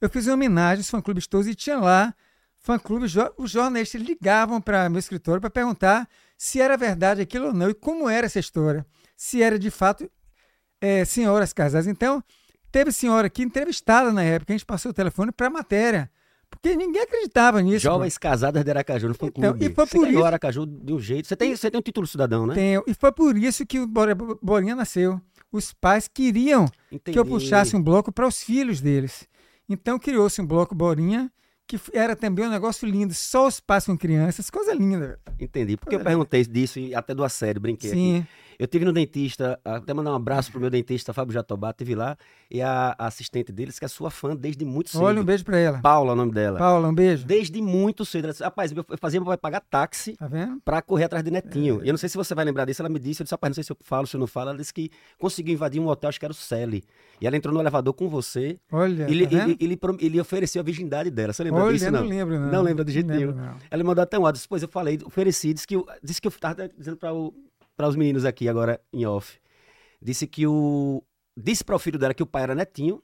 [0.00, 2.14] eu fiz uma homenagem aos fã-clubes todos e tinha lá
[2.58, 7.70] fã-clubes, os jornalistas ligavam para meu escritório para perguntar se era verdade aquilo ou não
[7.70, 8.86] e como era essa história.
[9.16, 10.10] Se era de fato
[10.80, 11.86] é, senhoras casadas.
[11.86, 12.24] Então,
[12.72, 16.10] teve senhora aqui entrevistada na época, a gente passou o telefone para a matéria,
[16.60, 17.80] porque ninguém acreditava nisso.
[17.80, 19.66] Jovens casadas de Aracaju no fã Então, clube.
[19.66, 21.28] e foi você por isso- Aracaju de um jeito.
[21.28, 22.54] Você tem, você tem um título cidadão, né?
[22.54, 22.82] Tenho.
[22.86, 23.86] E foi por isso que o
[24.42, 25.20] Bolinha nasceu.
[25.52, 27.12] Os pais queriam Entendi.
[27.12, 29.28] que eu puxasse um bloco para os filhos deles.
[29.68, 31.30] Então criou-se um bloco Borinha,
[31.66, 35.18] que era também um negócio lindo, só os pais com crianças, coisa linda.
[35.40, 35.76] Entendi.
[35.76, 38.26] Porque eu perguntei disso e até do assédio, brinquei aqui.
[38.58, 42.16] Eu tive no dentista, até mandar um abraço pro meu dentista, Fábio Jatobá, teve lá,
[42.50, 45.02] e a, a assistente deles, que é sua fã desde muito cedo.
[45.02, 45.78] olha um beijo para ela.
[45.80, 46.58] Paula, o nome dela.
[46.58, 47.24] Paula, um beijo.
[47.26, 48.24] Desde muito cedo.
[48.24, 50.60] Ela disse, rapaz, eu fazia meu pai pagar táxi Tá vendo?
[50.64, 51.80] pra correr atrás de Netinho.
[51.82, 51.84] É.
[51.84, 53.50] E eu não sei se você vai lembrar disso, ela me disse, eu disse, rapaz,
[53.50, 54.50] não sei se eu falo, se eu não falo.
[54.50, 56.84] Ela disse que conseguiu invadir um hotel, acho que era o Celi.
[57.20, 58.58] E ela entrou no elevador com você.
[58.70, 61.32] Olha, Ele, tá ele, ele, ele ofereceu a virgindade dela.
[61.32, 62.00] Você lembra Olha, disso, não?
[62.00, 62.50] não lembro, não.
[62.52, 63.54] Não lembra de jeito lembro, nenhum.
[63.70, 64.40] Ela mandou até um áudio.
[64.42, 66.96] Depois eu falei, ofereci, disse que, eu, disse que eu tava dizendo
[67.76, 69.38] para os meninos aqui agora em off.
[70.00, 71.02] Disse que o.
[71.36, 73.02] Disse para o filho dela que o pai era netinho.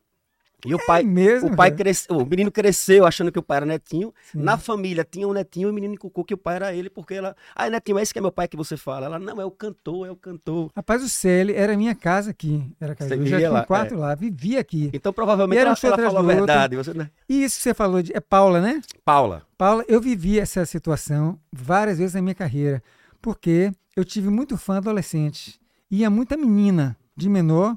[0.67, 1.01] E o pai.
[1.01, 4.13] É mesmo, o pai cresceu, o menino cresceu achando que o pai era netinho.
[4.31, 4.43] Sim.
[4.43, 7.15] Na família tinha um netinho e o menino cucou que o pai era ele, porque
[7.15, 7.35] ela.
[7.55, 9.07] Ah, netinho, é esse que é meu pai que você fala.
[9.07, 10.71] Ela, não, é o cantor, é o cantor.
[10.77, 12.63] Rapaz, o Celi era minha casa aqui.
[12.81, 13.97] Era Você eu já tinha lá, quarto é.
[13.97, 14.91] lá, vivia aqui.
[14.93, 16.77] Então provavelmente E era um ela, ela falou a verdade.
[16.77, 17.11] Você, né?
[17.29, 18.15] E isso que você falou de.
[18.15, 18.83] É Paula, né?
[19.05, 19.43] Paula.
[19.57, 22.83] Paula, eu vivi essa situação várias vezes na minha carreira,
[23.21, 25.61] porque eu tive muito fã adolescente.
[25.91, 27.77] Ia muita menina de menor,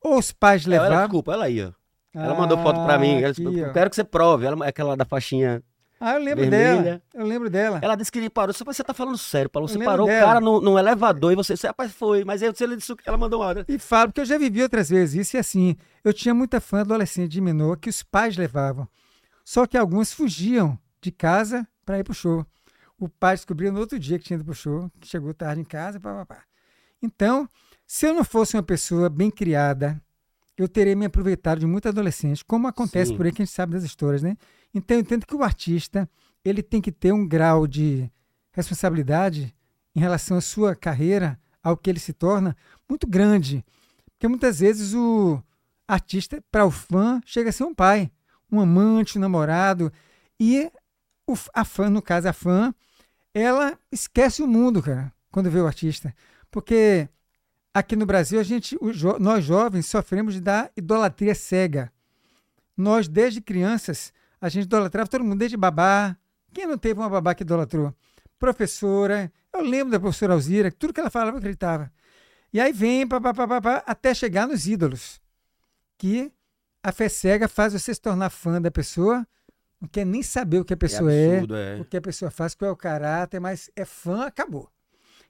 [0.00, 1.04] ou os pais Ela, levavam.
[1.04, 1.72] desculpa, ela ó.
[2.18, 3.20] Ela mandou foto pra mim.
[3.22, 4.46] Ela disse, aqui, eu quero que você prove.
[4.46, 5.62] Ela é aquela da faixinha.
[6.00, 6.82] Ah, eu lembro Vermelha.
[6.82, 7.02] dela.
[7.14, 7.78] Eu lembro dela.
[7.82, 8.52] Ela disse que ele parou.
[8.52, 9.66] Você, você tá falando sério, Paulo.
[9.68, 10.24] Você Eu parou dela.
[10.24, 11.54] o cara no, no elevador e você.
[11.66, 12.24] rapaz, foi.
[12.24, 13.64] Mas aí ele disse que ela mandou uma hora.
[13.68, 16.80] E falo, porque eu já vivi outras vezes isso, e assim, eu tinha muita fã
[16.80, 18.86] adolescente de menor que os pais levavam.
[19.44, 22.46] Só que alguns fugiam de casa para ir pro show.
[23.04, 25.64] O pai descobriu no outro dia que tinha ido pro show, que chegou tarde em
[25.64, 26.00] casa.
[27.02, 27.46] Então,
[27.86, 30.00] se eu não fosse uma pessoa bem criada,
[30.56, 33.16] eu teria me aproveitado de muito adolescente, como acontece Sim.
[33.18, 34.38] por aí que a gente sabe das histórias, né?
[34.72, 36.08] Então, eu entendo que o artista,
[36.42, 38.10] ele tem que ter um grau de
[38.52, 39.54] responsabilidade
[39.94, 42.56] em relação à sua carreira, ao que ele se torna,
[42.88, 43.62] muito grande.
[44.12, 45.42] Porque muitas vezes o
[45.86, 48.10] artista, para o fã, chega a ser um pai,
[48.50, 49.92] um amante, um namorado.
[50.40, 50.72] E
[51.26, 52.74] o, a fã, no caso, a fã,
[53.34, 56.14] ela esquece o mundo, cara, quando vê o artista.
[56.50, 57.08] Porque
[57.74, 58.78] aqui no Brasil, a gente,
[59.18, 61.92] nós jovens sofremos da idolatria cega.
[62.76, 66.16] Nós, desde crianças, a gente idolatrava todo mundo, desde babá.
[66.52, 67.92] Quem não teve uma babá que idolatrou?
[68.38, 69.32] Professora.
[69.52, 71.92] Eu lembro da professora Alzira, tudo que ela falava eu acreditava.
[72.52, 75.20] E aí vem, pá, pá, pá, pá, até chegar nos ídolos.
[75.98, 76.32] Que
[76.82, 79.26] a fé cega faz você se tornar fã da pessoa,
[79.84, 81.80] não quer nem saber o que a pessoa é, absurdo, é.
[81.80, 84.68] o que a pessoa faz, qual é o caráter, mas é fã, acabou.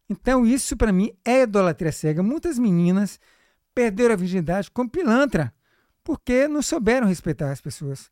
[0.09, 2.23] Então, isso para mim é idolatria cega.
[2.23, 3.19] Muitas meninas
[3.75, 5.53] perderam a virgindade como pilantra,
[6.05, 8.09] porque não souberam respeitar as pessoas.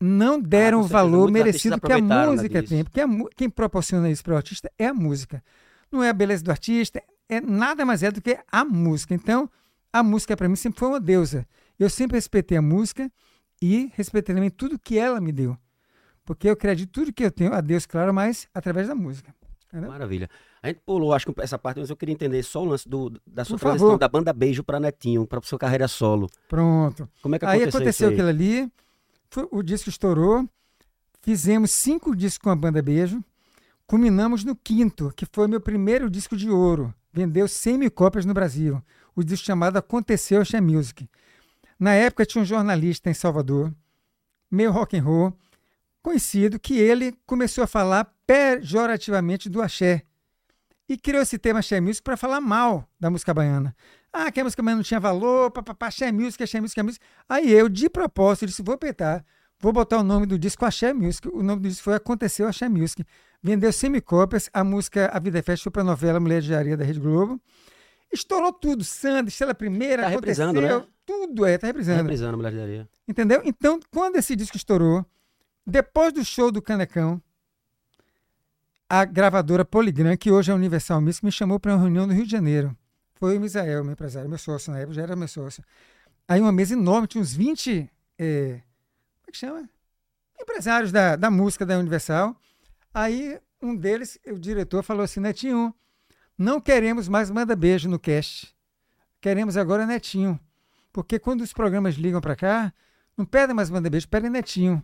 [0.00, 2.84] Não deram com o valor merecido que a né, música tem.
[2.84, 5.42] Porque a quem proporciona isso para o artista é a música.
[5.90, 9.14] Não é a beleza do artista, é nada mais é do que a música.
[9.14, 9.50] Então,
[9.92, 11.46] a música para mim sempre foi uma deusa.
[11.78, 13.10] Eu sempre respeitei a música
[13.60, 15.56] e respeitei também tudo que ela me deu.
[16.24, 19.34] Porque eu acredito tudo que eu tenho a Deus, claro, mas através da música.
[19.68, 19.90] Entendeu?
[19.90, 20.28] Maravilha.
[20.62, 23.10] A gente pulou, acho que essa parte, mas eu queria entender só o lance do,
[23.26, 23.98] da sua Por transição favor.
[23.98, 26.28] da banda Beijo pra Netinho, pra sua carreira solo.
[26.48, 27.08] Pronto.
[27.22, 28.28] Como é que Aí aconteceu, aconteceu isso aí?
[28.28, 28.28] aquilo
[28.64, 28.72] ali,
[29.30, 30.48] foi- o disco estourou,
[31.22, 33.22] fizemos cinco discos com a banda Beijo,
[33.86, 36.92] culminamos no quinto, que foi meu primeiro disco de ouro.
[37.12, 38.82] Vendeu 100 mil cópias no Brasil.
[39.14, 41.08] O disco chamado Aconteceu Axé Music.
[41.78, 43.72] Na época tinha um jornalista em Salvador,
[44.50, 45.32] meio rock and roll,
[46.02, 50.02] conhecido, que ele começou a falar pejorativamente do axé.
[50.88, 53.76] E criou esse tema Axé Music para falar mal da música baiana.
[54.10, 57.04] Ah, que a música baiana não tinha valor, papapá, Axé Music, Axé Music, Axé Music.
[57.28, 59.22] Aí eu, de propósito, disse, vou petar,
[59.60, 61.28] vou botar o nome do disco Axé Music.
[61.28, 63.04] O nome do disco foi Aconteceu Axé Music.
[63.42, 66.40] Vendeu 100 mil cópias, a música A Vida é Festa foi para a novela Mulher
[66.40, 67.38] de Areia da Rede Globo.
[68.10, 70.86] Estourou tudo, Sandra, Estrela Primeira, Tá aconteceu, né?
[71.08, 72.02] Tudo é, tá reprisando.
[72.02, 72.88] Reprisando Mulher de Areia.
[73.08, 73.40] Entendeu?
[73.42, 75.06] Então, quando esse disco estourou,
[75.66, 77.20] depois do show do Canecão,
[78.86, 82.26] a gravadora Poligram, que hoje é Universal Music, me chamou para uma reunião no Rio
[82.26, 82.76] de Janeiro.
[83.14, 85.64] Foi o Misael, meu empresário, meu sócio na época, já era meu sócio.
[86.28, 88.60] Aí uma mesa enorme, tinha uns 20, eh,
[89.20, 89.70] como é que chama?
[90.38, 92.36] Empresários da, da música da Universal.
[92.92, 95.74] Aí um deles, o diretor, falou assim, Netinho,
[96.36, 98.54] não queremos mais Manda Beijo no cast.
[99.22, 100.38] Queremos agora Netinho.
[100.92, 102.72] Porque quando os programas ligam para cá,
[103.16, 104.82] não pedem mais Manda Beijo, pedem Netinho.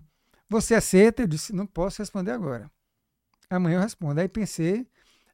[0.48, 1.22] Você aceita?
[1.22, 2.70] Eu disse, não posso responder agora.
[3.48, 4.20] Amanhã eu respondo.
[4.20, 4.86] Aí pensei,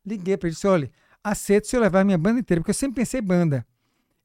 [0.04, 0.90] liguei para ele, disse, olha,
[1.22, 3.66] aceito se eu levar minha banda inteira, porque eu sempre pensei banda.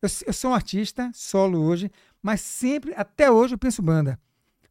[0.02, 4.20] Eu, eu sou um artista, solo hoje, mas sempre, até hoje, eu penso banda.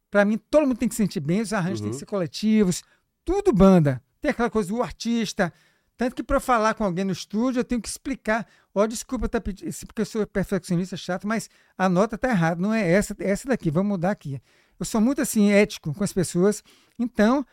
[0.09, 1.93] Para mim, todo mundo tem que se sentir bem, os arranjos têm Uhum.
[1.93, 2.83] que ser coletivos,
[3.25, 4.01] tudo banda.
[4.21, 5.51] Tem aquela coisa do artista.
[5.97, 8.47] Tanto que para falar com alguém no estúdio, eu tenho que explicar.
[8.77, 12.73] Ó, desculpa, tá pedindo, porque eu sou perfeccionista chato, mas a nota tá errada, não
[12.73, 14.41] é essa, é essa daqui, vamos mudar aqui.
[14.77, 16.61] Eu sou muito assim, ético com as pessoas.
[16.99, 17.45] Então,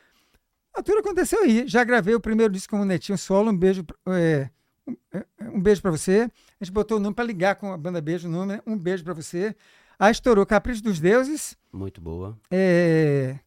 [0.75, 1.65] a tudo aconteceu aí.
[1.69, 4.51] Já gravei o primeiro disco com o Netinho Solo, um beijo, é,
[4.85, 6.29] um, é, um beijo para você.
[6.61, 8.63] A gente botou o nome para ligar com a banda Beijo, o nome, né?
[8.67, 9.55] um beijo para você.
[10.01, 12.37] Aí estourou Capricho dos Deuses, Muito boa.
[12.51, 13.39] é,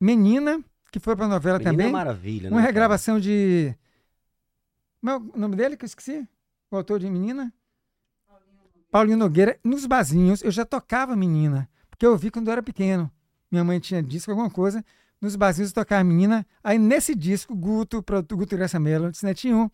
[0.00, 0.60] Menina,
[0.90, 1.92] que foi para novela Menina também.
[1.92, 2.66] Maravilha, Uma né, cara?
[2.66, 3.72] regravação de.
[5.00, 6.26] Como é o nome dele que eu esqueci?
[6.74, 7.54] O autor de Menina?
[8.90, 9.56] Paulinho Nogueira.
[9.62, 13.08] Nos barzinhos, eu já tocava Menina, porque eu ouvi quando eu era pequeno.
[13.48, 14.84] Minha mãe tinha disco, alguma coisa.
[15.20, 16.44] Nos barzinhos eu tocava Menina.
[16.64, 19.70] Aí nesse disco, Guto, produto Guto Graça Mello, disse, Netinho,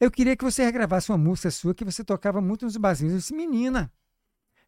[0.00, 3.12] eu queria que você regravasse uma música sua que você tocava muito nos barzinhos.
[3.12, 3.88] Eu disse, Menina.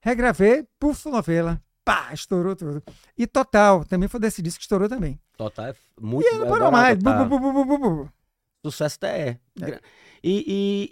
[0.01, 1.61] Regravei, puf, novela.
[1.85, 2.85] Pá, estourou tudo.
[3.19, 5.21] E Total, também foi desse disco que estourou também.
[5.37, 6.97] Total é muito E aí não eu parou mais.
[6.97, 8.13] Bu, bu, bu.
[8.65, 9.41] Sucesso até é.
[9.61, 9.81] É.
[10.27, 10.89] E, e-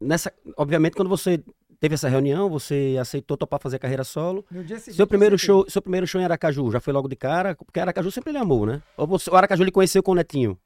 [0.00, 1.40] e nessa, obviamente, quando você
[1.78, 4.44] teve essa reunião, você aceitou topar fazer carreira solo.
[4.50, 7.14] No dia seguinte, Seu primeiro show, seu primeiro show em Aracaju, já foi logo de
[7.16, 7.54] cara?
[7.54, 8.82] Porque Aracaju sempre ele amou, né?
[8.96, 10.58] Ou você, o Aracaju ele conheceu com o Netinho?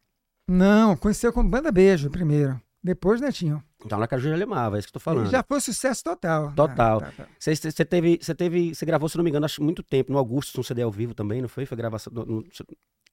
[0.48, 2.58] Não, conheceu como Banda Beijo primeiro.
[2.82, 3.62] Depois Netinho.
[3.84, 5.26] Então Aracaju ele amava, é isso que eu tô falando.
[5.26, 6.52] E já foi sucesso total.
[6.54, 7.00] Total.
[7.00, 7.28] Tá, tá, tá.
[7.38, 10.18] Você, você teve, você teve, você gravou, se não me engano, acho muito tempo no
[10.18, 11.66] Augusto, um CD ao vivo também, não foi?
[11.66, 12.12] Foi gravação.
[12.12, 12.44] no- no-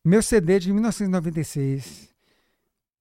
[0.06, 2.13] Meu CD de 1996.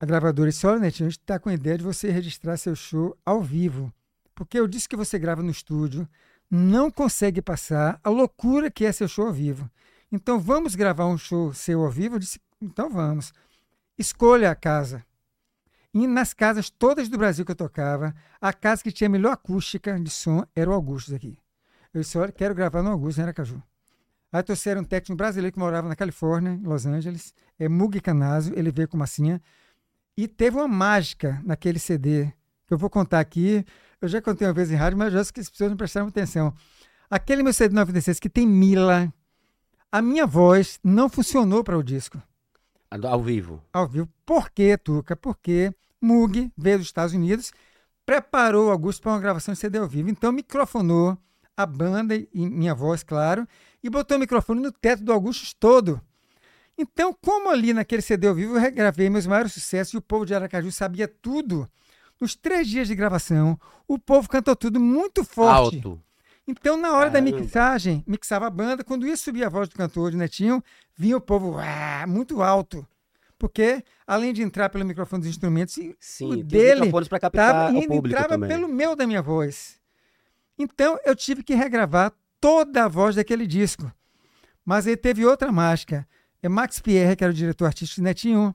[0.03, 3.41] A gravadora Netinho, a gente está com a ideia de você registrar seu show ao
[3.41, 3.95] vivo.
[4.35, 6.09] Porque eu disse que você grava no estúdio,
[6.51, 9.71] não consegue passar a loucura que é seu show ao vivo.
[10.11, 12.17] Então vamos gravar um show seu ao vivo?
[12.17, 13.33] Eu disse: Então vamos.
[13.97, 15.05] Escolha a casa.
[15.95, 19.31] E nas casas todas do Brasil que eu tocava, a casa que tinha a melhor
[19.31, 21.39] acústica de som era o Augusto aqui.
[21.95, 23.63] Eu disse, olha, quero gravar no Augusto, em Aracaju.
[24.33, 28.53] Aí trouxeram um técnico brasileiro que morava na Califórnia, em Los Angeles, é Mugi Canazzo,
[28.57, 29.41] ele veio com massinha.
[30.17, 32.27] E teve uma mágica naquele CD,
[32.67, 33.65] que eu vou contar aqui.
[34.01, 36.09] Eu já contei uma vez em rádio, mas eu acho que as pessoas não prestaram
[36.09, 36.53] atenção.
[37.09, 39.13] Aquele meu CD 96 que tem Mila,
[39.91, 42.21] a minha voz não funcionou para o disco.
[42.91, 43.63] Ao vivo.
[43.73, 44.09] Ao vivo.
[44.25, 45.17] Por quê, Tuca?
[45.17, 47.53] Porque Mug veio dos Estados Unidos,
[48.05, 50.11] preparou o Augusto para uma gravação de CD ao vivo.
[50.11, 51.17] Então microfonou
[51.57, 53.47] a banda e minha voz, claro,
[53.83, 56.01] e botou o microfone no teto do Augusto todo.
[56.77, 60.25] Então, como ali naquele CD ao vivo eu regravei meus maiores sucessos e o povo
[60.25, 61.69] de Aracaju sabia tudo,
[62.21, 65.77] nos três dias de gravação, o povo cantou tudo muito forte.
[65.77, 66.01] Alto.
[66.47, 67.31] Então, na hora Caramba.
[67.31, 70.63] da mixagem, mixava a banda, quando ia subir a voz do cantor de Netinho,
[70.97, 72.87] vinha o povo ah, muito alto.
[73.39, 78.49] Porque, além de entrar pelo microfone dos instrumentos, Sim, o dele indo, o entrava também.
[78.49, 79.81] pelo meu da minha voz.
[80.59, 83.91] Então, eu tive que regravar toda a voz daquele disco.
[84.65, 86.07] Mas aí teve outra mágica.
[86.43, 88.55] É Max Pierre, que era o diretor artístico de Netinho,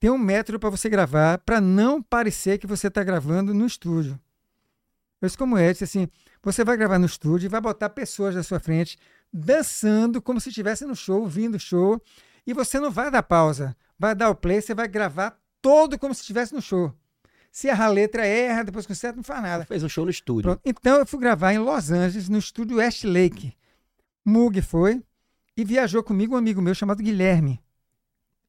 [0.00, 4.18] tem um método para você gravar, para não parecer que você está gravando no estúdio.
[5.20, 6.08] Eu disse como é, disse assim,
[6.42, 8.98] você vai gravar no estúdio e vai botar pessoas na sua frente
[9.32, 12.00] dançando como se estivesse no show, vindo o show,
[12.46, 16.14] e você não vai dar pausa, vai dar o play, você vai gravar todo como
[16.14, 16.94] se estivesse no show.
[17.50, 19.64] Se erra a letra, erra, depois conserta, não faz nada.
[19.64, 20.42] Fez um show no estúdio.
[20.42, 20.60] Pronto.
[20.62, 23.54] Então eu fui gravar em Los Angeles, no estúdio West Lake.
[24.22, 25.02] Mug foi
[25.56, 27.60] e viajou comigo um amigo meu chamado Guilherme.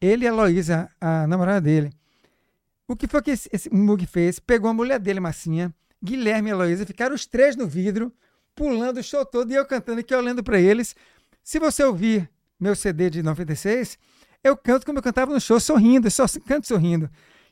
[0.02, 1.92] Ele e a Loísa, a namorada dele.
[2.88, 4.40] O que foi que esse, esse Mug fez?
[4.40, 8.14] Pegou a mulher dele, Massinha, Guilherme e a Loísa, ficaram os três no vidro,
[8.56, 10.96] pulando o show todo e eu cantando aqui, olhando para eles.
[11.44, 13.98] Se você ouvir meu CD de 96,
[14.44, 17.10] eu canto como eu cantava no show, sorrindo, só canto sorrindo.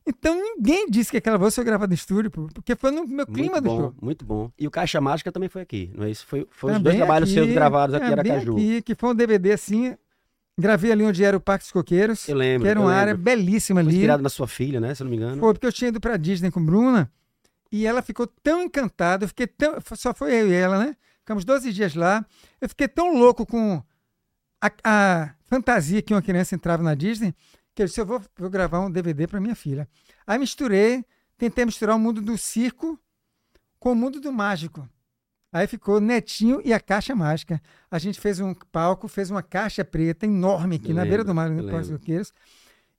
[0.08, 3.54] Então ninguém disse que aquela voz foi gravada no estúdio, porque foi no meu clima
[3.54, 3.96] muito do bom, show.
[4.00, 4.52] Muito bom.
[4.60, 6.28] E o Caixa Mágica também foi aqui, não é isso?
[6.28, 8.54] Foi, foi os dois trabalhos seus gravados aqui em Aracaju.
[8.54, 9.98] Aqui, que foi um DVD assim,
[10.58, 12.28] gravei ali onde era o Parque dos Coqueiros.
[12.30, 12.66] Eu lembro.
[12.66, 13.90] Que era uma área belíssima ali.
[13.90, 14.94] Foi inspirado na sua filha, né?
[14.94, 15.40] Se não me engano.
[15.40, 17.12] Foi, porque eu tinha ido pra Disney com Bruna
[17.72, 19.76] e ela ficou tão encantada, eu fiquei tão.
[19.96, 20.96] Só foi eu e ela, né?
[21.22, 22.24] Ficamos 12 dias lá.
[22.62, 23.82] Eu fiquei tão louco com
[24.62, 27.34] a, a fantasia que uma criança entrava na Disney
[27.76, 29.88] que eu disse, eu vou, vou gravar um DVD para minha filha.
[30.26, 31.04] Aí misturei,
[31.38, 32.98] tentei misturar o mundo do circo
[33.78, 34.88] com o mundo do mágico.
[35.52, 37.62] Aí ficou Netinho e a Caixa Mágica.
[37.92, 41.24] A gente fez um palco, fez uma caixa preta enorme aqui eu na lembro, beira
[41.24, 42.34] do mar, no Parque Roqueiros.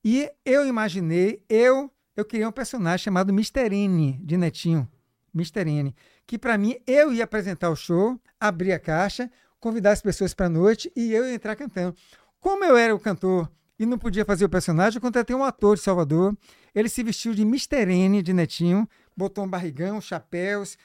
[0.04, 3.74] E eu imaginei, eu, eu criei um personagem chamado Mr.
[3.74, 4.88] N, de Netinho.
[5.34, 5.68] Mr.
[5.68, 5.94] N.
[6.26, 10.46] Que para mim, eu ia apresentar o show, abrir a caixa, convidar as pessoas para
[10.46, 11.94] a noite e eu ia entrar cantando.
[12.40, 15.76] Como eu era o cantor e não podia fazer o personagem, eu contratei um ator
[15.76, 16.36] de Salvador.
[16.74, 17.90] Ele se vestiu de Mr.
[17.90, 20.78] N, de Netinho, botou um barrigão, chapéus.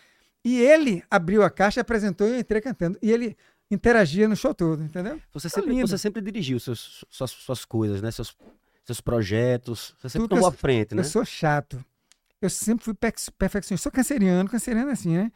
[0.43, 2.97] E ele abriu a caixa, apresentou e eu entrei cantando.
[3.01, 3.38] E ele
[3.69, 5.19] interagia no show todo, entendeu?
[5.34, 8.12] Você tá sempre, você sempre dirigiu seus, suas, suas coisas, né?
[8.12, 8.36] Seus,
[8.84, 9.95] seus projetos.
[9.99, 11.01] Você sempre tomou à frente, né?
[11.01, 11.84] Eu sou chato.
[12.41, 13.84] Eu sempre fui perfeccionista.
[13.84, 15.32] Sou canceriano, canceriano é assim, né?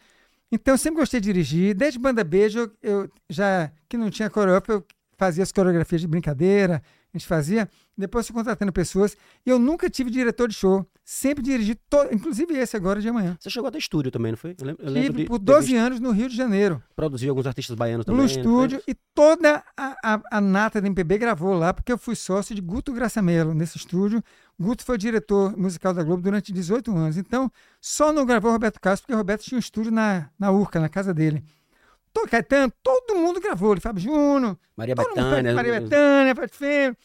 [0.51, 1.75] Então, eu sempre gostei de dirigir.
[1.75, 4.85] Desde Banda Beijo, eu, eu já que não tinha coreógrafo, eu
[5.17, 6.81] fazia as coreografias de brincadeira,
[7.15, 7.69] a gente fazia.
[7.97, 9.15] Depois fui contratando pessoas.
[9.45, 10.85] E eu nunca tive diretor de show.
[11.03, 11.97] Sempre dirigi, to...
[12.11, 13.37] inclusive esse agora de amanhã.
[13.39, 14.55] Você chegou até estúdio também, não foi?
[14.59, 15.75] Eu lembro, eu tive lembro de, por 12 de...
[15.75, 16.81] anos no Rio de Janeiro.
[16.95, 18.21] Produziu alguns artistas baianos também.
[18.21, 18.81] No estúdio.
[18.87, 22.61] E toda a, a, a, nata da MPB gravou lá, porque eu fui sócio de
[22.61, 24.21] Guto Graçamelo nesse estúdio.
[24.59, 27.17] Guto foi diretor musical da Globo durante 18 anos.
[27.17, 30.79] Então, só não gravou Roberto Carlos, porque o Roberto tinha um estúdio na, na Urca,
[30.79, 31.43] na casa dele.
[32.15, 33.73] Tô Caetano, todo mundo gravou.
[33.73, 34.57] Ele, Fábio Júnior.
[34.73, 35.53] Maria Bethânia.
[35.53, 36.97] Maria Bethânia, Fábio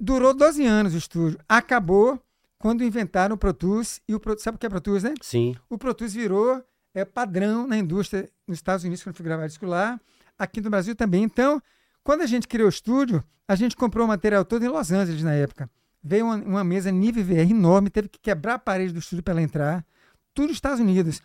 [0.00, 1.38] Durou 12 anos o estúdio.
[1.46, 2.18] Acabou
[2.58, 4.00] quando inventaram o Pro Tools.
[4.08, 5.12] E o Pro, sabe o que é Pro Tools, né?
[5.20, 5.54] Sim.
[5.68, 9.66] O Pro Tools virou é, padrão na indústria nos Estados Unidos, quando fui gravar disco
[9.66, 10.00] lá.
[10.38, 11.22] Aqui no Brasil também.
[11.22, 11.62] Então,
[12.02, 15.22] quando a gente criou o estúdio, a gente comprou o material todo em Los Angeles
[15.22, 15.68] na época.
[16.02, 19.32] Veio uma, uma mesa nível VR enorme, teve que quebrar a parede do estúdio para
[19.34, 19.84] ela entrar.
[20.32, 21.20] Tudo nos Estados Unidos.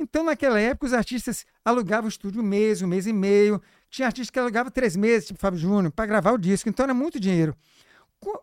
[0.00, 3.60] Então, naquela época, os artistas alugavam o estúdio um mês, um mês e meio.
[3.90, 6.70] Tinha artistas que alugavam três meses, tipo Fábio Júnior, para gravar o disco.
[6.70, 7.54] Então, era muito dinheiro.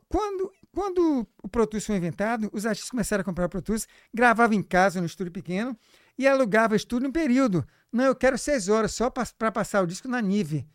[0.08, 3.88] Quando, quando o Pro Tools foi inventado, os artistas começaram a comprar o Pro Tools,
[4.13, 5.76] gravavam em casa, no estúdio pequeno,
[6.15, 7.65] e alugava estúdio em período.
[7.91, 10.67] Não, eu quero seis horas só para passar o disco na Nive,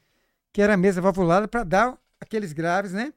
[0.53, 3.13] que era a mesa valvulada para dar aqueles graves, né?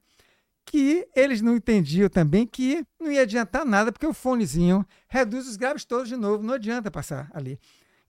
[0.66, 5.56] Que eles não entendiam também que não ia adiantar nada, porque o fonezinho reduz os
[5.56, 7.58] graves todos de novo, não adianta passar ali.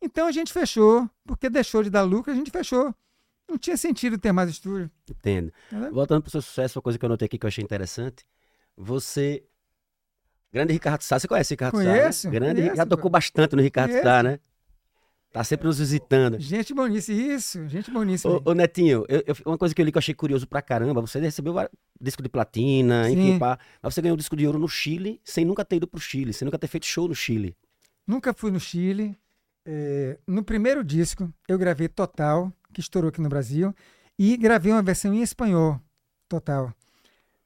[0.02, 2.94] Então a gente fechou, porque deixou de dar lucro, a gente fechou.
[3.50, 4.92] Não tinha sentido ter mais estúdio.
[5.10, 5.54] Entendo.
[5.92, 8.26] Voltando pro seu sucesso, uma coisa que eu notei aqui que eu achei interessante.
[8.76, 9.44] Você.
[10.52, 11.84] Grande Ricardo Sá, você conhece o Ricardo Sá?
[11.84, 12.34] Conheço, Né?
[12.34, 14.06] Grande, conheço, já tocou bastante no Ricardo Conheço.
[14.08, 14.40] Sá, né?
[15.38, 16.40] Tá sempre nos visitando.
[16.40, 18.34] Gente boníssima, isso, gente boníssima.
[18.34, 20.64] Ô, ô, Netinho, eu- eu- uma coisa que eu li que eu achei curioso pra
[20.64, 21.54] caramba, você recebeu
[22.02, 23.38] disco de platina, enfim, Sim.
[23.40, 26.02] pá, mas você ganhou um disco de ouro no Chile, sem nunca ter ido pro
[26.02, 27.56] Chile, sem nunca ter feito show no Chile.
[28.08, 29.16] Nunca fui no Chile.
[29.64, 33.76] É, no primeiro disco, eu gravei Total, que estourou aqui no Brasil,
[34.18, 35.80] e gravei uma versão em espanhol,
[36.28, 36.74] Total.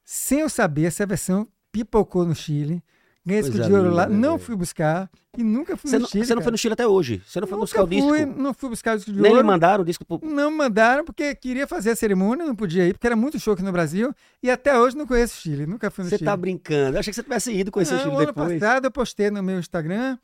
[0.05, 2.81] Sem eu saber, essa versão pipocou no Chile.
[3.25, 6.01] Ganhei disco Coisa de ouro lá, né, não fui buscar e nunca fui Você no
[6.01, 6.25] não, Chile.
[6.25, 6.51] você não foi cara.
[6.51, 8.09] no Chile até hoje, você não foi Nunca buscar o disco.
[8.09, 9.47] fui, Não fui buscar o disco de Nem lhe ouro.
[9.47, 10.19] mandaram o disco pro...
[10.23, 13.53] Não me mandaram porque queria fazer a cerimônia, não podia ir, porque era muito show
[13.53, 14.11] aqui no Brasil.
[14.41, 16.25] E até hoje não conheço o Chile, nunca fui no Você Chile.
[16.25, 18.59] tá brincando, eu achei que você tivesse ido conhecer o Não, Chile ano depois.
[18.59, 20.17] passado eu postei no meu Instagram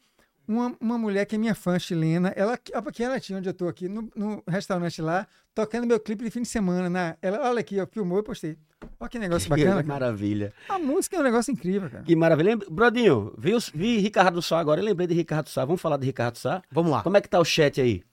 [0.47, 2.29] uma, uma mulher que é minha fã chilena.
[2.35, 6.23] Ela aqui ela tinha onde eu tô aqui, no, no restaurante lá, tocando meu clipe
[6.23, 6.89] de fim de semana.
[6.89, 8.57] Na, ela, olha aqui, ó, filmou e postei.
[8.99, 9.69] Olha que negócio bacana.
[9.81, 9.87] Que cara.
[9.87, 10.53] maravilha.
[10.69, 12.03] A música é um negócio incrível, cara.
[12.03, 12.57] Que maravilha.
[12.69, 15.65] Brodinho, vi, vi Ricardo Sá agora, eu lembrei de Ricardo Sá.
[15.65, 16.61] Vamos falar de Ricardo Sá?
[16.71, 17.03] Vamos lá.
[17.03, 18.03] Como é que tá o chat aí?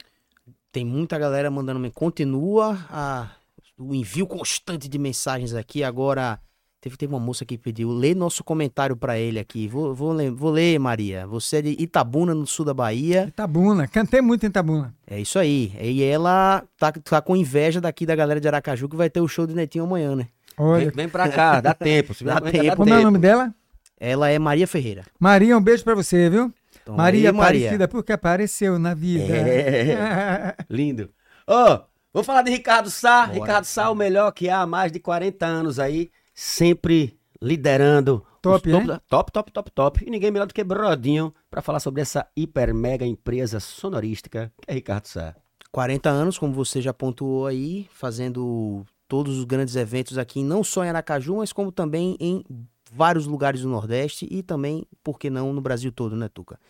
[0.73, 1.88] Tem muita galera mandando.
[1.92, 3.31] Continua a-
[3.79, 5.83] o envio constante de mensagens aqui.
[5.85, 6.40] Agora,
[6.85, 7.90] teve, teve uma moça que pediu.
[7.90, 9.66] Lê nosso comentário pra ele aqui.
[9.66, 11.27] Vou, vou, ler, vou ler, Maria.
[11.27, 13.25] Você é de Itabuna, no sul da Bahia.
[13.27, 14.94] Itabuna, cantei muito em Itabuna.
[15.07, 15.73] É isso aí.
[15.81, 19.29] E ela tá, tá com inveja daqui da galera de Aracaju que vai ter o
[19.29, 20.29] show do Netinho amanhã, né?
[20.59, 22.12] Olha, Vem, vem pra cá, dá tempo.
[22.12, 22.77] Se Dá tempo.
[22.77, 23.53] como é o nome dela?
[23.99, 25.05] Ela é Maria Ferreira.
[25.18, 26.53] Maria, um beijo pra você, viu?
[26.83, 29.35] Então, Maria aí, Aparecida, porque apareceu na vida.
[29.35, 30.55] É.
[30.68, 31.09] Lindo.
[31.47, 31.81] Ô,
[32.12, 33.27] vamos falar de Ricardo Sá.
[33.27, 33.33] Bora.
[33.38, 38.25] Ricardo Sá, o melhor que há há mais de 40 anos aí, sempre liderando.
[38.42, 38.73] Top, né?
[38.75, 40.05] topos da- Top, top, top, top.
[40.07, 44.70] E ninguém melhor do que Brodinho pra falar sobre essa hiper mega empresa sonorística que
[44.70, 45.35] é Ricardo Sá.
[45.73, 50.85] 40 anos, como você já pontuou aí, fazendo todos os grandes eventos aqui, não só
[50.85, 52.44] em Aracaju, mas como também em
[52.92, 56.61] vários lugares do Nordeste e também, por que não, no Brasil todo, né, Tuca?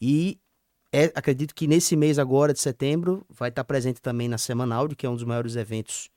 [0.00, 0.38] E
[0.92, 4.96] é- acredito que nesse mês agora de setembro vai estar presente também na Semana Áudio,
[4.96, 6.08] que é um dos maiores eventos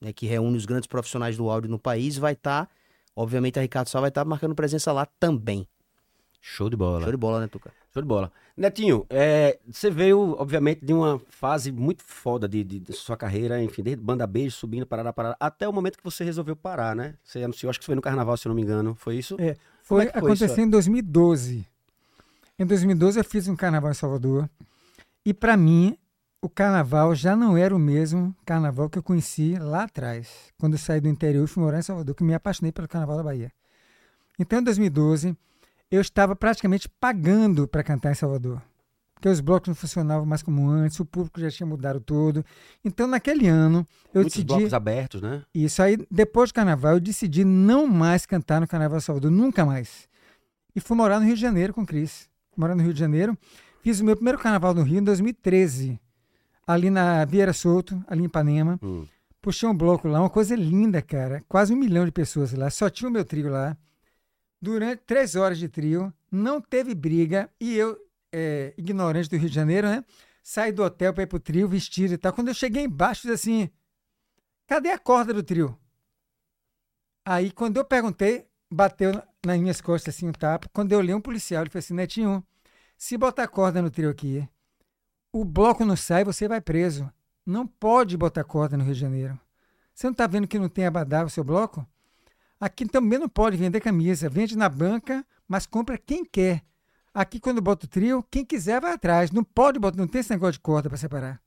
[0.00, 2.68] né, que reúne os grandes profissionais do áudio no país, vai estar,
[3.14, 5.66] obviamente a Ricardo Sá vai estar marcando presença lá também.
[6.40, 7.02] Show de bola.
[7.02, 7.72] Show de bola, né, Tuca?
[7.92, 8.30] Show de bola.
[8.56, 13.60] Netinho, é, você veio, obviamente, de uma fase muito foda de, de- de sua carreira,
[13.62, 17.14] enfim, desde banda beijo, subindo, parará, parará, até o momento que você resolveu parar, né?
[17.24, 18.94] Você anunciou, acho que foi no carnaval, se eu não me engano.
[18.94, 19.36] Foi isso?
[19.40, 21.66] É, Foi, é foi isso, aconteceu em 2012.
[22.58, 24.48] Em 2012 eu fiz um carnaval em Salvador.
[25.24, 25.98] E para mim,
[26.40, 30.78] o carnaval já não era o mesmo carnaval que eu conheci lá atrás, quando eu
[30.78, 33.52] saí do interior e fui morar em Salvador, que me apaixonei pelo carnaval da Bahia.
[34.38, 35.36] Então, em 2012,
[35.90, 38.62] eu estava praticamente pagando para cantar em Salvador.
[39.14, 42.44] Porque os blocos não funcionavam mais como antes, o público já tinha mudado todo.
[42.84, 44.46] Então, naquele ano, eu Muitos decidi.
[44.46, 45.42] blocos abertos, né?
[45.54, 49.64] Isso aí, depois do carnaval, eu decidi não mais cantar no Carnaval de Salvador, nunca
[49.64, 50.06] mais.
[50.74, 52.28] E fui morar no Rio de Janeiro com o Cris.
[52.54, 53.38] Morar no Rio de Janeiro.
[53.80, 55.98] Fiz o meu primeiro carnaval no Rio em 2013,
[56.66, 58.78] ali na Vieira Solto, ali em Ipanema.
[58.82, 59.06] Hum.
[59.40, 61.44] Puxei um bloco lá, uma coisa linda, cara.
[61.48, 62.68] Quase um milhão de pessoas lá.
[62.68, 63.76] Só tinha o meu trio lá.
[64.60, 67.48] Durante três horas de trio, não teve briga.
[67.60, 67.96] E eu,
[68.32, 70.04] é, ignorante do Rio de Janeiro, né?
[70.42, 72.32] Saí do hotel para ir pro trio, vestido e tal.
[72.32, 73.70] Quando eu cheguei embaixo, fiz assim:
[74.66, 75.78] cadê a corda do trio?
[77.24, 80.68] Aí, quando eu perguntei, bateu na- nas minhas costas assim um tapa.
[80.72, 82.44] Quando eu olhei um policial, ele falou assim: Netinho,
[82.96, 84.48] se botar corda no trio aqui,
[85.40, 87.10] o bloco não sai, você vai preso.
[87.44, 89.38] Não pode botar corda no Rio de Janeiro.
[89.94, 91.86] Você não está vendo que não tem abadá o seu bloco?
[92.60, 94.28] Aqui também não pode vender camisa.
[94.28, 96.62] Vende na banca, mas compra quem quer.
[97.14, 99.30] Aqui, quando bota o trio, quem quiser vai atrás.
[99.30, 101.40] Não pode botar, não tem esse negócio de corda para separar.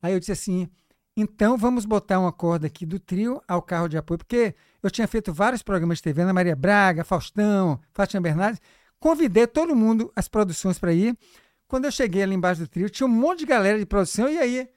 [0.00, 0.68] Aí eu disse assim:
[1.16, 5.08] então vamos botar uma corda aqui do trio ao carro de apoio, porque eu tinha
[5.08, 8.60] feito vários programas de TV, Ana Maria Braga, Faustão, Fátima Bernardes.
[9.00, 11.16] Convidei todo mundo, as produções para ir.
[11.68, 14.38] Quando eu cheguei ali embaixo do trio, tinha um monte de galera de produção, e
[14.38, 14.68] aí?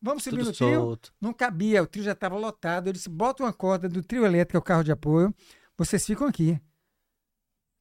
[0.00, 0.80] Vamos subir Tudo no trio?
[0.80, 1.12] solto.
[1.20, 2.88] Não cabia, o trio já estava lotado.
[2.88, 5.34] Eu disse: bota uma corda do trio elétrico ao carro de apoio,
[5.76, 6.60] vocês ficam aqui.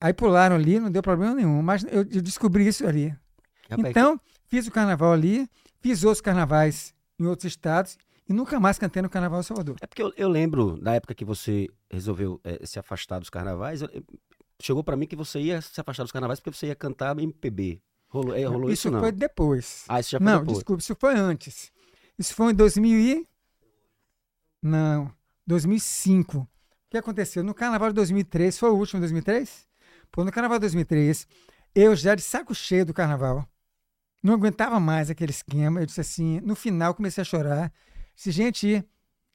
[0.01, 3.15] Aí pularam ali, não deu problema nenhum, mas eu, eu descobri isso ali.
[3.69, 5.47] Rapaz, Então, fiz o carnaval ali,
[5.79, 7.97] fiz outros carnavais em outros estados
[8.27, 9.77] e nunca mais cantei no Carnaval de Salvador.
[9.81, 13.81] É porque eu, eu lembro, na época que você resolveu eh, se afastar dos carnavais,
[13.81, 13.89] eu-
[14.61, 17.81] chegou pra mim que você ia se afastar dos carnavais porque você ia cantar MPB.
[18.15, 19.01] Rolou, eh, rolou isso, não?
[19.01, 19.83] foi depois.
[19.89, 20.57] Ah, isso já foi Não, depois.
[20.59, 21.71] desculpa, isso foi antes.
[22.17, 23.27] Isso foi em 2000 e...
[24.61, 25.11] Não,
[25.45, 26.37] 2005.
[26.37, 26.47] O
[26.89, 27.43] que aconteceu?
[27.43, 29.67] No carnaval de 2003, foi o último 2003?
[30.09, 31.27] Pô, no carnaval de 2003,
[31.75, 33.45] eu já de saco cheio do carnaval,
[34.23, 35.81] não aguentava mais aquele esquema.
[35.81, 37.71] Eu disse assim, no final comecei a chorar.
[38.15, 38.81] Disse, gente,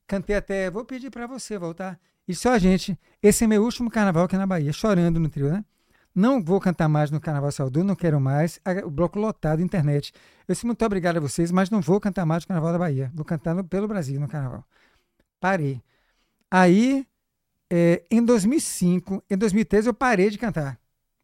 [0.07, 2.01] cantei até, vou pedir para você voltar.
[2.27, 5.63] E só, gente, esse é meu último carnaval aqui na Bahia, chorando no trio, né?
[6.15, 8.61] Não vou cantar mais no Carnaval Salvador, não quero mais.
[8.85, 10.13] O bloco lotado, internet.
[10.47, 13.11] Eu disse muito obrigado a vocês, mas não vou cantar mais no Carnaval da Bahia.
[13.15, 14.65] Vou cantar no, pelo Brasil no Carnaval.
[15.39, 15.81] Parei.
[16.51, 17.07] Aí,
[17.71, 20.79] é, em 2005, em 2013, eu parei de cantar.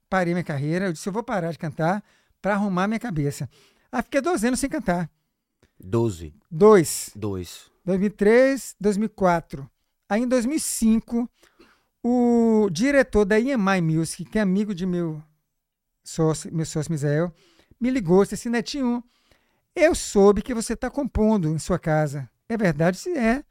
[0.09, 0.87] Parei minha carreira.
[0.87, 2.03] Eu disse, eu vou parar de cantar
[2.41, 3.51] para arrumar minha cabeça.
[3.91, 5.11] Aí fiquei 12 anos sem cantar.
[5.81, 6.33] 12.
[6.51, 7.11] Dois.
[7.15, 7.71] Dois.
[7.85, 9.69] 2003, 2004.
[10.09, 11.29] Aí em 2005,
[12.09, 15.21] o diretor da EMI Music, que é amigo de meu
[16.05, 17.35] sócio, meu sócio Misael,
[17.81, 19.03] me ligou e disse assim, Netinho,
[19.75, 22.31] eu soube que você está compondo em sua casa.
[22.49, 22.97] É verdade?
[22.97, 23.45] Se é.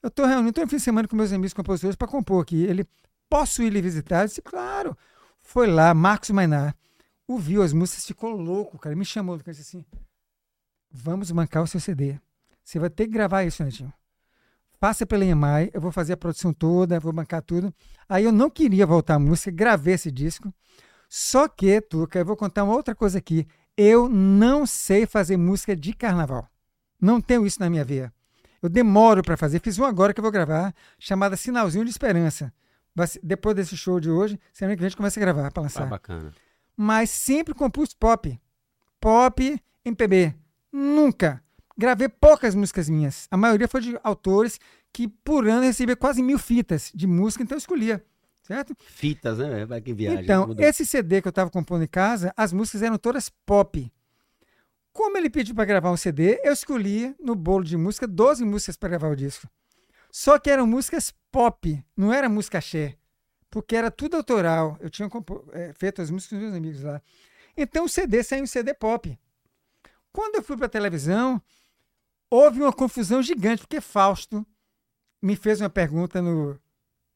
[0.00, 2.62] Eu estou reunindo todo fim de semana com meus amigos compositores para compor aqui.
[2.62, 2.86] Ele,
[3.28, 4.22] posso ir lhe visitar?
[4.22, 4.96] Eu disse, claro.
[5.40, 6.76] Foi lá, Marcos Mainar,
[7.26, 8.94] ouviu as músicas, ficou louco, cara.
[8.94, 9.84] Me chamou, disse assim,
[10.92, 12.20] vamos bancar o seu CD.
[12.62, 13.92] Você vai ter que gravar isso, Netinho
[14.78, 17.72] passa pela EMI, eu vou fazer a produção toda, vou bancar tudo.
[18.08, 20.52] Aí eu não queria voltar à música, gravei esse disco.
[21.08, 23.46] Só que, Tuca, eu vou contar uma outra coisa aqui.
[23.76, 26.48] Eu não sei fazer música de carnaval.
[27.00, 28.12] Não tenho isso na minha veia.
[28.62, 29.60] Eu demoro para fazer.
[29.60, 32.52] Fiz uma agora que eu vou gravar, chamada Sinalzinho de Esperança.
[33.22, 35.84] Depois desse show de hoje, semana que a gente começa a gravar para lançar.
[35.84, 36.32] Ah, bacana.
[36.76, 38.40] Mas sempre compus pop.
[38.98, 40.34] Pop, MPB.
[40.72, 41.42] Nunca
[41.76, 43.26] gravei poucas músicas minhas.
[43.30, 44.58] A maioria foi de autores
[44.92, 48.04] que por ano recebia quase mil fitas de música, então eu escolhia.
[48.42, 48.76] Certo?
[48.78, 49.66] Fitas, né?
[49.66, 50.22] Vai que viagem.
[50.22, 50.64] Então, mudou.
[50.64, 53.92] esse CD que eu estava compondo em casa, as músicas eram todas pop.
[54.92, 58.76] Como ele pediu para gravar um CD, eu escolhi no bolo de música 12 músicas
[58.76, 59.48] para gravar o disco.
[60.12, 62.96] Só que eram músicas pop, não era música axé.
[63.50, 64.78] Porque era tudo autoral.
[64.80, 65.10] Eu tinha
[65.52, 67.02] é, feito as músicas com meus amigos lá.
[67.56, 69.18] Então o CD saiu um CD pop.
[70.12, 71.42] Quando eu fui para a televisão,
[72.30, 74.46] houve uma confusão gigante, porque Fausto
[75.22, 76.58] me fez uma pergunta no,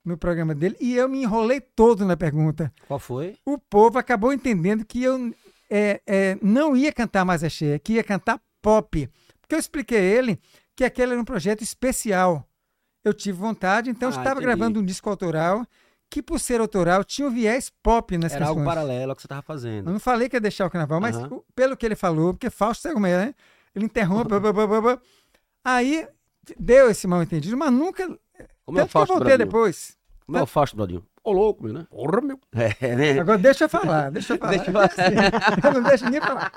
[0.04, 2.72] no programa dele e eu me enrolei todo na pergunta.
[2.86, 3.36] Qual foi?
[3.44, 5.34] O povo acabou entendendo que eu
[5.70, 9.08] é, é, não ia cantar mais axé, que ia cantar pop.
[9.40, 10.40] Porque eu expliquei a ele
[10.74, 12.46] que aquele era um projeto especial.
[13.04, 14.46] Eu tive vontade, então ah, estava entendi.
[14.46, 15.66] gravando um disco autoral
[16.11, 18.58] que, por ser autoral, tinha um viés pop nas Era canções.
[18.58, 19.88] algo paralelo ao que você estava fazendo.
[19.88, 21.40] Eu não falei que ia deixar o carnaval, mas uhum.
[21.54, 23.34] pelo que ele falou, porque Fausto é como é, né?
[23.74, 24.28] Ele interrompe.
[24.28, 24.98] blá, blá, blá,
[25.64, 26.06] Aí
[26.58, 28.06] deu esse mal entendido, mas nunca.
[28.64, 29.46] Como é o Fausto que eu voltei Bradinho?
[29.46, 29.96] depois.
[30.26, 31.04] Como é o Fausto, Bradinho?
[31.22, 31.86] Ô, louco, meu, né?
[31.90, 32.40] Porra, meu.
[32.52, 33.20] É, né?
[33.20, 34.52] Agora deixa eu falar, deixa eu falar.
[34.52, 34.90] deixa eu, falar.
[35.64, 36.52] eu não deixo nem falar.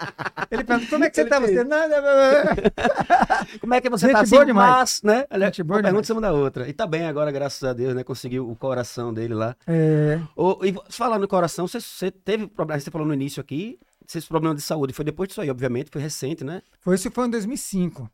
[0.49, 1.39] Ele pergunta, como é que você tá?
[1.39, 4.23] Você, não, não, não, Como é que você Gente tá?
[4.23, 4.71] Boa assim, demais.
[4.71, 5.25] Mas, né?
[5.29, 6.69] Aliás, Gente boa uma pergunta da outra.
[6.69, 8.05] E tá bem agora, graças a Deus, né?
[8.05, 9.53] Conseguiu o coração dele lá.
[9.67, 10.21] É.
[10.33, 13.77] O, e falando no coração, você, você teve problema, você falou no início aqui,
[14.07, 14.93] esses problemas de saúde.
[14.93, 16.61] Foi depois disso aí, obviamente, foi recente, né?
[16.79, 18.09] Foi isso foi em 2005,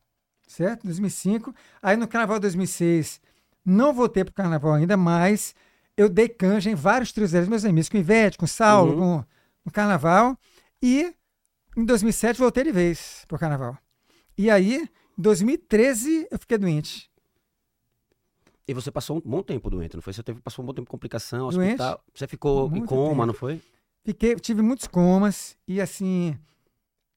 [0.47, 0.83] certo?
[0.83, 1.53] 2005.
[1.81, 3.21] Aí no carnaval de 2006,
[3.65, 5.53] não voltei pro carnaval ainda, mas
[5.97, 8.99] eu dei canja em vários trios meus amigos, com Ivete, com Saulo, uhum.
[8.99, 9.25] com,
[9.65, 10.37] no carnaval.
[10.81, 11.13] E
[11.75, 13.77] em 2007 voltei de vez pro carnaval.
[14.37, 17.09] E aí, em 2013, eu fiquei doente.
[18.67, 20.13] E você passou um bom tempo doente, não foi?
[20.13, 21.95] Você teve, passou um bom tempo de complicação, hospital.
[21.95, 22.01] Doente?
[22.13, 23.25] Você ficou Muito em coma, tempo.
[23.25, 23.61] não foi?
[24.03, 26.37] Fiquei, tive muitos comas e assim.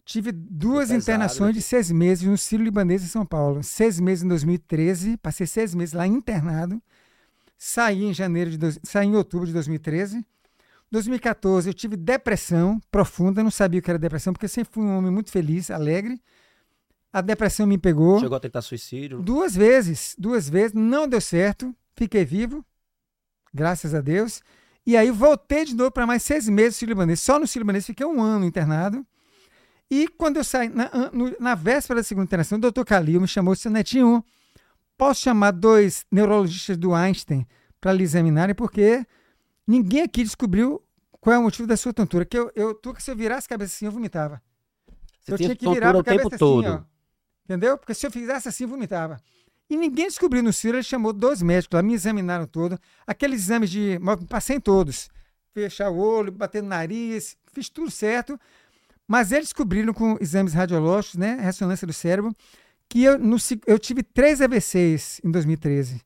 [0.05, 1.53] Tive duas pesado, internações né?
[1.55, 3.63] de seis meses no Ciro Libanês em São Paulo.
[3.63, 6.83] Seis meses em 2013, passei seis meses lá internado.
[7.57, 10.27] Saí em janeiro de dois, saí em outubro de 2013.
[10.91, 14.99] 2014 eu tive depressão profunda, não sabia o que era depressão, porque sempre fui um
[14.99, 16.21] homem muito feliz, alegre.
[17.13, 18.19] A depressão me pegou.
[18.19, 19.23] Chegou a tentar suicídio?
[19.23, 21.75] Duas vezes, duas vezes, não deu certo.
[21.95, 22.65] Fiquei vivo,
[23.55, 24.43] graças a Deus.
[24.87, 27.21] E aí voltei de novo para mais seis meses no Sírio Libanês.
[27.21, 29.07] Só no Sírio Libanês fiquei um ano internado.
[29.91, 33.29] E quando eu saí, na, no, na véspera da segunda internação, o doutor Calil me
[33.29, 34.25] chamou e disse, Netinho,
[34.97, 37.47] posso chamar dois neurologistas do Einstein
[37.81, 39.07] para lhe examinarem, porque
[39.67, 40.83] ninguém aqui descobriu
[41.21, 42.25] qual é o motivo da sua tontura.
[42.25, 44.43] Que eu, eu se eu virasse a cabeça assim, eu vomitava.
[45.21, 46.67] Você eu tinha que virar a cabeça assim, todo.
[46.67, 46.83] ó.
[47.45, 47.79] Entendeu?
[47.79, 49.21] Porque se eu fizesse assim, eu vomitava.
[49.73, 52.79] E ninguém descobriu no Ciro, ele chamou dois médicos lá, me examinaram todo.
[53.07, 53.99] Aqueles exames de.
[54.29, 55.09] Passei em todos.
[55.55, 58.39] Fechar o olho, bater no nariz, fiz tudo certo.
[59.09, 61.39] Mas eles descobriram com exames radiológicos, né?
[61.41, 62.37] Ressonância do cérebro,
[62.87, 66.03] que eu, no, eu tive três AVCs em 2013.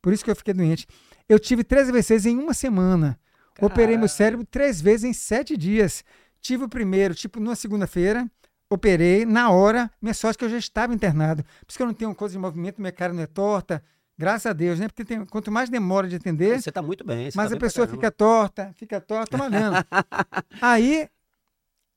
[0.00, 0.86] Por isso que eu fiquei doente.
[1.28, 3.18] Eu tive três AVCs em uma semana.
[3.60, 6.04] Operei meu cérebro três vezes em sete dias.
[6.40, 8.30] Tive o primeiro, tipo, numa segunda-feira
[8.70, 9.90] operei na hora.
[10.00, 11.42] Minha sorte que eu já estava internado.
[11.42, 13.82] Por isso que eu não tenho coisa de movimento, minha cara não é torta.
[14.16, 14.88] Graças a Deus, né?
[14.88, 17.30] Porque tem- quanto mais demora de atender, Você tá muito bem.
[17.30, 19.76] você mas tá a bem pessoa fica torta, fica torta, malhando.
[20.60, 21.08] Aí,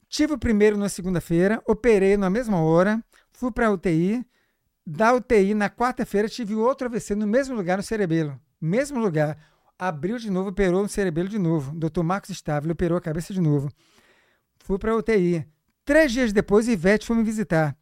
[0.07, 4.23] tive o primeiro na segunda-feira, operei na mesma hora, fui para UTI.
[4.85, 8.39] Da UTI, na quarta-feira, tive outro AVC no mesmo lugar, no cerebelo.
[8.59, 9.37] Mesmo lugar.
[9.77, 11.71] Abriu de novo, operou no cerebelo de novo.
[11.75, 12.03] Dr.
[12.03, 13.71] Marcos Stávila operou a cabeça de novo.
[14.59, 15.43] Fui para UTI.
[15.83, 17.75] Três dias depois, Ivete foi me visitar.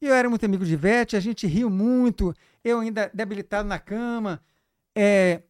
[0.00, 2.34] E eu era muito amigo de Ivete, a gente riu muito.
[2.62, 4.40] Eu ainda debilitado na cama.
[4.96, 5.42] É,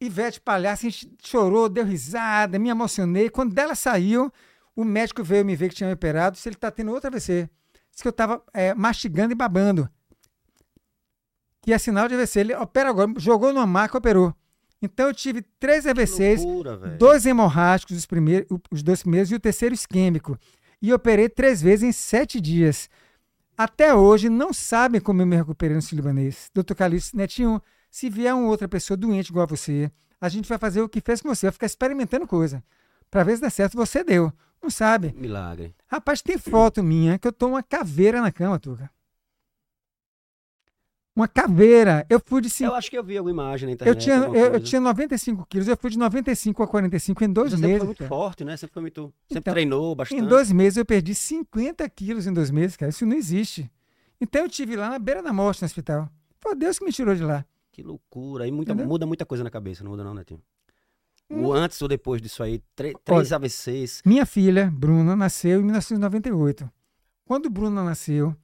[0.00, 3.28] Ivete palhaça, a gente chorou, deu risada, me emocionei.
[3.28, 4.32] Quando ela saiu,
[4.76, 7.50] o médico veio me ver que tinha me operado, se ele está tendo outra AVC.
[7.90, 8.42] Disse que eu estava
[8.76, 9.90] mastigando e babando.
[11.60, 12.40] Que é sinal de AVC.
[12.40, 14.32] Ele opera agora, jogou numa maca, operou.
[14.80, 19.40] Então eu tive três AVCs, loucura, dois hemorrágicos, os, primeiros, os dois primeiros, e o
[19.40, 20.38] terceiro isquêmico.
[20.80, 22.88] E operei três vezes em sete dias.
[23.56, 26.50] Até hoje não sabem como eu me recuperei no Sírio-Libanês.
[26.54, 27.60] Doutor Calixto Netinho,
[27.90, 31.00] se vier uma outra pessoa doente igual a você, a gente vai fazer o que
[31.00, 32.62] fez com você, vai ficar experimentando coisa.
[33.10, 34.32] Pra ver se dá certo, você deu.
[34.62, 35.14] Não sabe.
[35.16, 35.74] Milagre.
[35.86, 38.90] Rapaz, tem foto minha que eu tô uma caveira na cama, Tuca.
[41.18, 42.06] Uma caveira.
[42.08, 42.48] Eu fui de.
[42.62, 43.98] Eu acho que eu vi alguma imagem na Eu internet.
[44.04, 47.50] tinha, alguma eu, eu tinha 95 quilos, eu fui de 95 a 45 em dois
[47.50, 47.78] Você sempre meses.
[47.80, 48.08] foi muito cara.
[48.08, 48.56] forte, né?
[48.56, 49.00] Sempre foi muito.
[49.26, 50.22] Sempre Então, treinou bastante.
[50.22, 52.90] Em dois meses eu perdi 50 quilos em dois meses, cara.
[52.90, 53.68] Isso não existe.
[54.20, 56.08] Então eu tive lá na beira da morte no hospital.
[56.38, 57.44] Foi Deus que me tirou de lá.
[57.72, 58.44] Que loucura.
[58.44, 60.40] Aí muita, muda muita coisa na cabeça, não muda não, Netinho?
[61.28, 61.46] Hum.
[61.46, 64.02] O antes ou depois disso aí, três AVCs.
[64.06, 66.70] Minha filha, Bruna, nasceu em 1998.
[67.24, 68.34] Quando Bruna nasceu,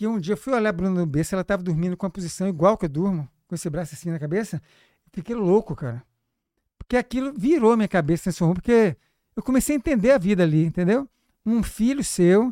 [0.00, 2.10] que um dia eu fui olhar a Bruna no berço, ela estava dormindo com a
[2.10, 4.58] posição igual que eu durmo, com esse braço assim na cabeça,
[5.12, 6.02] fiquei louco, cara.
[6.78, 8.96] Porque aquilo virou minha cabeça, transformou, porque
[9.36, 11.06] eu comecei a entender a vida ali, entendeu?
[11.44, 12.50] Um filho seu,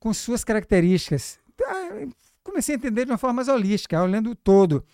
[0.00, 1.38] com suas características.
[1.64, 2.08] Ah,
[2.42, 4.84] Comecei a entender de uma forma mais holística, olhando o todo.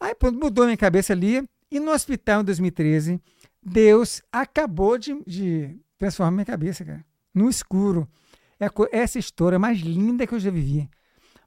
[0.00, 3.22] Aí pronto, mudou minha cabeça ali, e no hospital em 2013,
[3.62, 7.04] Deus acabou de, de transformar minha cabeça, cara.
[7.32, 8.08] No escuro.
[8.58, 8.68] É
[8.98, 10.90] essa história mais linda que eu já vivi.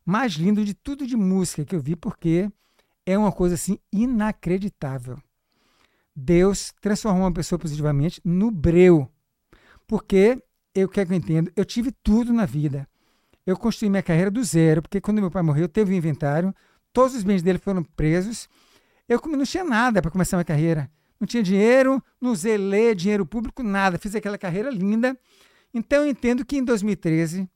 [0.05, 2.49] Mais linda de tudo de música que eu vi, porque
[3.05, 5.17] é uma coisa assim inacreditável.
[6.15, 9.09] Deus transformou uma pessoa positivamente no breu.
[9.87, 10.41] Porque,
[10.73, 12.87] eu quero que eu entenda, eu tive tudo na vida.
[13.45, 16.53] Eu construí minha carreira do zero, porque quando meu pai morreu, teve um inventário,
[16.91, 18.47] todos os bens dele foram presos.
[19.07, 20.89] Eu não tinha nada para começar minha carreira.
[21.19, 23.97] Não tinha dinheiro, não ler, dinheiro público, nada.
[23.97, 25.17] Fiz aquela carreira linda.
[25.73, 27.49] Então eu entendo que em 2013,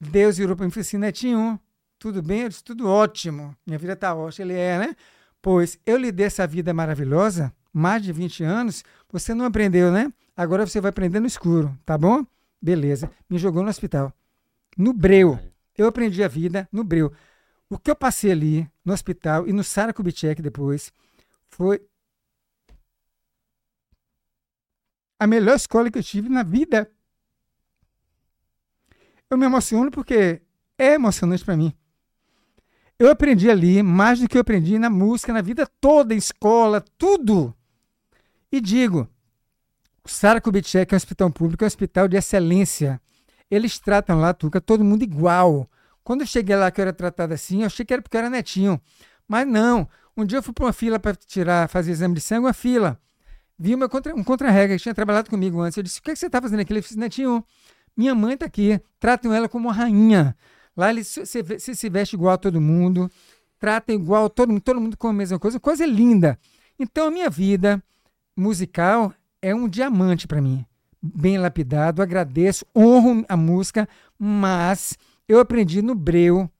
[0.00, 1.60] Deus virou para mim e falou assim: Netinho,
[2.02, 2.42] tudo bem?
[2.42, 3.56] Eu disse: tudo ótimo.
[3.64, 4.50] Minha vida está ótima.
[4.50, 4.96] Ele é, né?
[5.40, 10.12] Pois eu lhe dei essa vida maravilhosa, mais de 20 anos, você não aprendeu, né?
[10.36, 12.26] Agora você vai aprender no escuro, tá bom?
[12.60, 13.10] Beleza.
[13.30, 14.12] Me jogou no hospital.
[14.76, 15.38] No breu.
[15.76, 17.12] Eu aprendi a vida no breu.
[17.70, 20.92] O que eu passei ali no hospital e no Sara Kubitschek depois
[21.48, 21.86] foi
[25.18, 26.90] a melhor escola que eu tive na vida.
[29.30, 30.42] Eu me emociono porque
[30.76, 31.72] é emocionante para mim.
[33.02, 36.80] Eu aprendi ali mais do que eu aprendi na música, na vida toda, em escola,
[36.96, 37.52] tudo.
[38.52, 39.08] E digo,
[40.04, 43.00] o Sara Kubitschek é um hospital público, é um hospital de excelência.
[43.50, 45.68] Eles tratam lá, Tuca, todo mundo igual.
[46.04, 48.20] Quando eu cheguei lá que eu era tratado assim, eu achei que era porque eu
[48.20, 48.80] era netinho.
[49.26, 49.88] Mas não.
[50.16, 53.00] Um dia eu fui para uma fila para tirar, fazer exame de sangue, uma fila.
[53.58, 55.76] Vi uma contra, um contra-regra que tinha trabalhado comigo antes.
[55.76, 56.72] Eu disse: O que, é que você está fazendo aqui?
[56.72, 57.44] Ele disse: Netinho,
[57.96, 58.80] minha mãe está aqui.
[59.00, 60.36] Tratam ela como uma rainha.
[60.76, 63.10] Lá eles se, se, se, veste igual a todo mundo.
[63.58, 64.62] Tratam igual todo mundo.
[64.62, 65.60] Todo mundo com a mesma coisa.
[65.60, 66.38] Coisa linda.
[66.78, 67.82] Então a minha vida
[68.36, 70.64] musical é um diamante para mim.
[71.02, 72.02] Bem lapidado.
[72.02, 74.96] Agradeço, honro a música, mas
[75.28, 76.50] eu aprendi no breu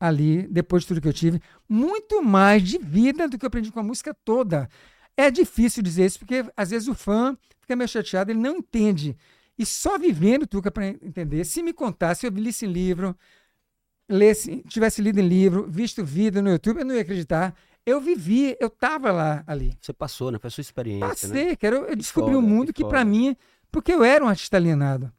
[0.00, 3.72] ali, depois de tudo que eu tive, muito mais de vida do que eu aprendi
[3.72, 4.68] com a música toda.
[5.16, 9.16] É difícil dizer isso, porque às vezes o fã fica meio chateado, ele não entende.
[9.58, 11.44] E só vivendo, Tuca, para entender.
[11.44, 13.16] Se me contasse, se eu lisse em livro,
[14.08, 17.54] lesse, tivesse lido em livro, visto vídeo no YouTube, eu não ia acreditar.
[17.84, 19.76] Eu vivi, eu estava lá ali.
[19.80, 20.38] Você passou, né?
[20.38, 21.56] Foi a sua experiência, Passei, né?
[21.56, 21.76] cara.
[21.76, 23.36] Eu, eu descobri foda, um mundo que que, para mim,
[23.70, 25.12] porque eu era um artista alienado.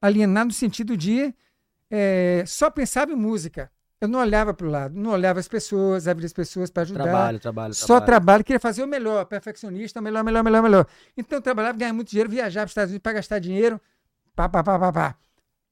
[0.00, 1.34] Alienado no sentido de
[1.90, 3.70] é, só pensava em música.
[4.04, 7.04] Eu não olhava para o lado, não olhava as pessoas, abria as pessoas para ajudar.
[7.04, 8.06] Trabalho, trabalho, Só trabalho.
[8.06, 10.86] trabalho, queria fazer o melhor, perfeccionista, melhor, melhor, melhor, melhor.
[11.16, 13.80] Então eu trabalhava, ganhava muito dinheiro, viajava para os Estados Unidos para gastar dinheiro,
[14.36, 15.16] pá, pá, pá, pá, pá.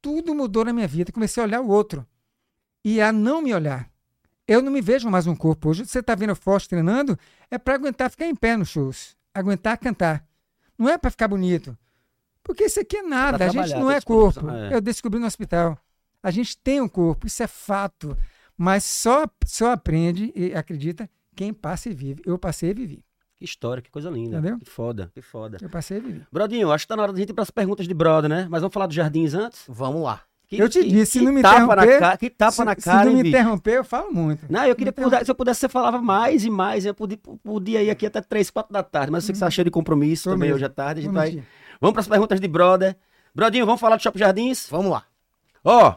[0.00, 2.06] Tudo mudou na minha vida, comecei a olhar o outro
[2.84, 3.88] e a não me olhar.
[4.48, 5.84] Eu não me vejo mais um corpo hoje.
[5.86, 7.16] Você está vendo forte treinando,
[7.50, 10.24] é para aguentar ficar em pé nos shows, aguentar cantar.
[10.76, 11.76] Não é para ficar bonito.
[12.42, 14.50] Porque isso aqui é nada, Pra a gente não é corpo.
[14.50, 14.74] é.
[14.74, 15.78] Eu descobri no hospital.
[16.22, 18.16] A gente tem um corpo, isso é fato.
[18.56, 22.22] Mas só, só aprende e acredita quem passa e vive.
[22.24, 23.04] Eu passei e vivi.
[23.38, 24.38] Que história, que coisa linda.
[24.38, 24.58] Entendeu?
[24.58, 25.58] Que foda, que foda.
[25.60, 26.22] Eu passei e vivi.
[26.30, 28.46] Brodinho, acho que tá na hora da gente ir pras perguntas de brother, né?
[28.48, 29.64] Mas vamos falar dos jardins antes?
[29.68, 30.22] Vamos lá.
[30.46, 32.64] Que- Eu te que- disse, se não me tapa na interromper, cara, Que tapa se,
[32.64, 33.36] na se cara, não hein, me bicho?
[33.36, 34.44] interromper, eu falo muito.
[34.50, 34.92] Não, eu queria
[35.24, 36.84] se eu pudesse, você falava mais e mais.
[36.84, 39.44] Eu podia, podia ir aqui até 3, 4 da tarde, mas eu sei que você
[39.46, 40.56] tá cheio de compromisso Tô também mesmo.
[40.56, 41.00] hoje à tarde.
[41.00, 41.42] A gente Vou vai...
[41.80, 42.94] Vamos pras perguntas de brother.
[43.34, 44.68] Brodinho, vamos falar do Shopping Jardins?
[44.70, 45.04] Vamos lá.
[45.64, 45.94] Ó,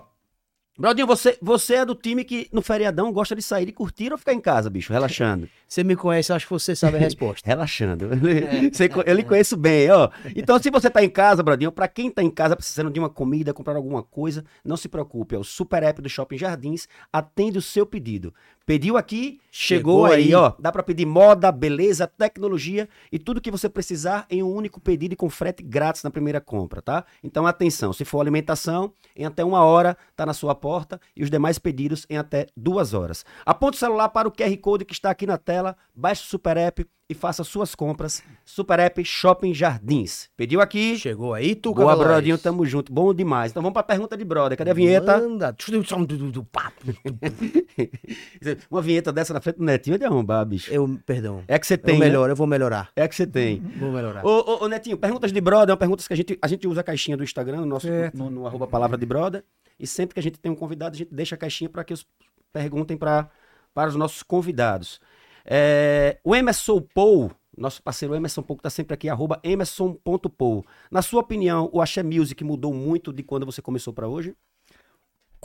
[0.78, 4.18] Brodinho, você, você é do time que no feriadão gosta de sair e curtir ou
[4.18, 5.48] ficar em casa, bicho, relaxando?
[5.68, 7.42] Você me conhece, acho que você sabe a resposta.
[7.50, 8.08] Relaxando.
[8.72, 10.10] Você co- eu lhe conheço bem, ó.
[10.36, 13.10] Então, se você tá em casa, Brodinho, pra quem tá em casa precisando de uma
[13.10, 15.34] comida, comprar alguma coisa, não se preocupe.
[15.36, 18.32] É o Super App do Shopping Jardins, atende o seu pedido.
[18.66, 20.34] Pediu aqui, chegou, Chegou aí, aí.
[20.36, 20.54] ó.
[20.60, 25.14] Dá pra pedir moda, beleza, tecnologia e tudo que você precisar em um único pedido
[25.14, 27.06] e com frete grátis na primeira compra, tá?
[27.24, 31.30] Então, atenção, se for alimentação, em até uma hora tá na sua porta e os
[31.30, 33.24] demais pedidos em até duas horas.
[33.45, 36.57] Aponte o celular para o QR Code que está aqui na tela, baixe o Super
[36.57, 38.24] App e faça suas compras.
[38.43, 40.28] Super App Shopping Jardins.
[40.36, 40.97] Pediu aqui.
[40.97, 41.95] Chegou aí, Tuca Boa.
[41.95, 42.91] Brodinho, tamo junto.
[42.91, 43.51] Bom demais.
[43.51, 44.58] Então vamos pra pergunta de brother.
[44.58, 45.20] Cadê a vinheta?
[45.20, 45.56] Manda.
[45.72, 45.84] Eu um.
[48.72, 50.72] Uma vinheta dessa na frente do Netinho é de arrombar, bicho.
[50.74, 51.43] Eu, perdão.
[51.47, 52.06] É que você Eu tem, né?
[52.06, 52.89] melhor, eu vou melhorar.
[52.95, 53.60] É que você tem.
[53.80, 54.26] Vou melhorar.
[54.26, 56.82] Ô, ô, ô, Netinho, perguntas de brother, são perguntas que a gente, a gente usa
[56.82, 58.18] a caixinha do Instagram, no, nosso, Certo.
[58.18, 59.43] no, no arroba palavra de brother,
[59.80, 61.93] e sempre que a gente tem um convidado, a gente deixa a caixinha para que
[61.93, 62.06] os
[62.51, 63.30] perguntem pra,
[63.74, 64.99] para os nossos convidados.
[65.46, 70.66] É, o Emerson Paul, nosso parceiro Emerson Paul, que está sempre aqui, arroba emerson.paul.
[70.91, 74.36] Na sua opinião, o Axé Music mudou muito de quando você começou para hoje?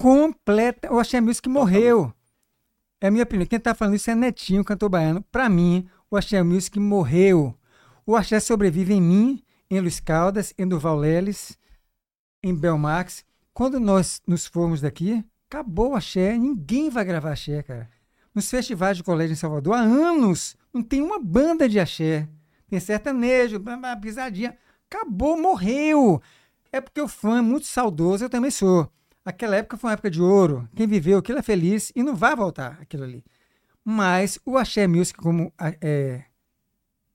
[0.00, 0.90] completa.
[0.90, 2.10] O Axé Music morreu.
[3.00, 3.46] É a minha opinião.
[3.46, 5.22] Quem tá falando isso é Netinho, cantor baiano.
[5.30, 7.54] Pra mim, o Axé Music morreu.
[8.06, 11.58] O Axé sobrevive em mim, em Luiz Caldas, em Durval Leles,
[12.42, 13.26] em Belmax.
[13.52, 16.36] Quando nós nos formos daqui, acabou o Axé.
[16.36, 17.90] Ninguém vai gravar Axé, cara.
[18.34, 22.28] Nos festivais de colégio em Salvador, há anos, não tem uma banda de Axé.
[22.68, 23.60] Tem sertanejo,
[24.00, 24.56] pisadinha.
[24.88, 26.22] Acabou, morreu.
[26.72, 28.88] É porque o fã é muito saudoso, eu também sou.
[29.24, 30.68] Aquela época foi uma época de ouro.
[30.74, 33.24] Quem viveu aquilo é feliz e não vai voltar aquilo ali.
[33.84, 36.22] Mas o Axé Music como é,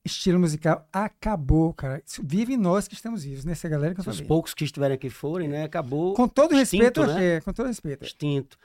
[0.04, 2.02] estilo musical acabou, cara.
[2.06, 4.28] Isso vive nós que estamos vivos, nessa galera que eu Se os falei.
[4.28, 5.64] poucos que estiverem aqui forem, né?
[5.64, 7.14] Acabou Com todo extinto, respeito, né?
[7.14, 8.04] Axé, com todo respeito.
[8.06, 8.58] extinto.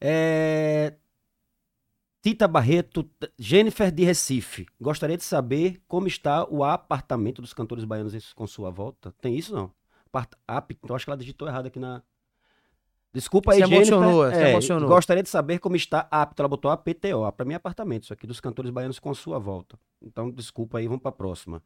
[0.00, 0.94] É,
[2.26, 3.08] Tita Barreto,
[3.38, 4.66] Jennifer de Recife.
[4.80, 9.14] Gostaria de saber como está o apartamento dos cantores baianos com sua volta.
[9.20, 9.70] Tem isso não?
[10.06, 10.32] Apart...
[10.44, 10.72] Ap...
[10.72, 12.02] Então acho que ela digitou errado aqui na.
[13.12, 14.38] Desculpa aí, Se emocionou, Jennifer.
[14.40, 14.88] se É, emocionou.
[14.88, 16.42] Gostaria de saber como está apto.
[16.42, 17.30] Ela botou APTO.
[17.30, 19.78] Para mim é apartamento, isso aqui, dos cantores baianos com sua volta.
[20.02, 21.62] Então, desculpa aí, vamos para a próxima.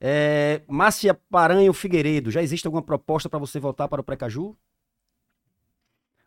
[0.00, 4.56] É, Márcia Paranho Figueiredo, já existe alguma proposta para você voltar para o Precaju?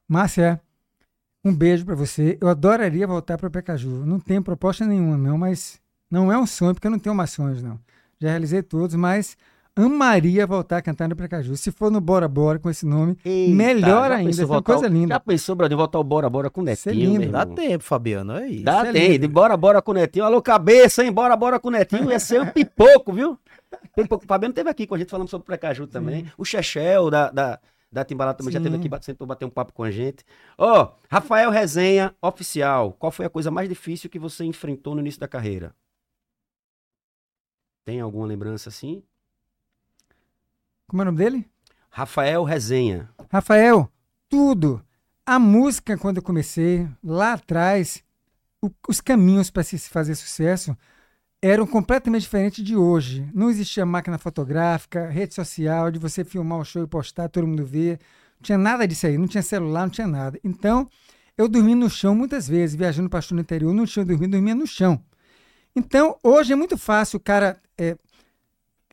[0.08, 0.62] Márcia,
[1.44, 2.38] um beijo pra você.
[2.42, 4.06] Eu adoraria voltar para o Pecaju.
[4.06, 5.80] Não tenho proposta nenhuma, não, mas
[6.10, 7.80] não é um sonho, porque eu não tenho mais sonhos, não.
[8.20, 9.36] Já realizei todos, mas
[9.76, 11.58] amaria voltar a cantar no Precaju.
[11.58, 14.30] Se for no Bora Bora com esse nome, Eita, melhor ainda.
[14.30, 15.16] Isso é uma coisa ao- linda.
[15.16, 17.10] Já pensou, Brasil, voltar o Bora Bora com o Isso é Netinho?
[17.14, 17.20] lindo.
[17.24, 18.34] meu Dá tempo, Fabiano.
[18.38, 18.64] É isso.
[18.64, 19.20] Dá Isso é tem, lindo.
[19.20, 20.26] de Bora Bora com o Netinho.
[20.26, 21.12] Alô, cabeça, hein?
[21.12, 22.10] Bora Bora com o Netinho.
[22.12, 23.38] Ia ser um pipoco, viu?
[23.96, 24.24] Pipoco.
[24.24, 26.26] O Fabiano esteve aqui com a gente falando sobre o Precaju também.
[26.38, 27.60] O Chechel da, da,
[27.94, 28.64] da Timbalada também já Sim.
[28.66, 30.26] esteve aqui, bate- sentou bater um papo com a gente.
[30.58, 32.94] Ó, Rafael Resenha, oficial.
[32.94, 35.76] Qual foi a coisa mais difícil que você enfrentou no início da carreira?
[37.86, 39.04] Tem alguma lembrança assim?
[40.88, 41.50] Como é o nome dele?
[41.90, 43.10] Rafael Resenha.
[43.32, 43.90] Rafael,
[44.30, 44.84] tudo.
[45.26, 48.04] A música, quando eu comecei, lá atrás,
[48.62, 50.76] o- os caminhos para se fazer sucesso
[51.44, 53.30] eram completamente diferentes de hoje.
[53.34, 57.66] Não existia máquina fotográfica, rede social, de você filmar o show e postar, todo mundo
[57.66, 58.00] ver.
[58.38, 60.40] Não tinha nada disso aí, não tinha celular, não tinha nada.
[60.42, 60.88] Então,
[61.38, 64.66] eu dormi no chão muitas vezes, viajando para no interior, não tinha dormido, dormia no
[64.66, 65.04] chão.
[65.76, 67.98] Então, hoje é muito fácil o cara é,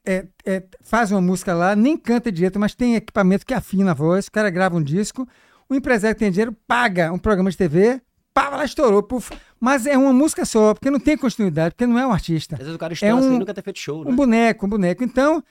[0.04, 3.94] é, é, faz uma música lá, nem canta direito, mas tem equipamento que afina a
[3.94, 5.28] voz, o cara grava um disco,
[5.68, 8.02] o empresário que tem dinheiro paga um programa de TV,
[8.34, 9.30] pá, lá estourou, puf.
[9.60, 12.54] Mas é uma música só, porque não tem continuidade, porque não é um artista.
[12.54, 14.10] Às vezes o cara estoura um- sem nunca ter feito show, né?
[14.10, 15.04] Um boneco, um boneco.
[15.04, 15.44] Então,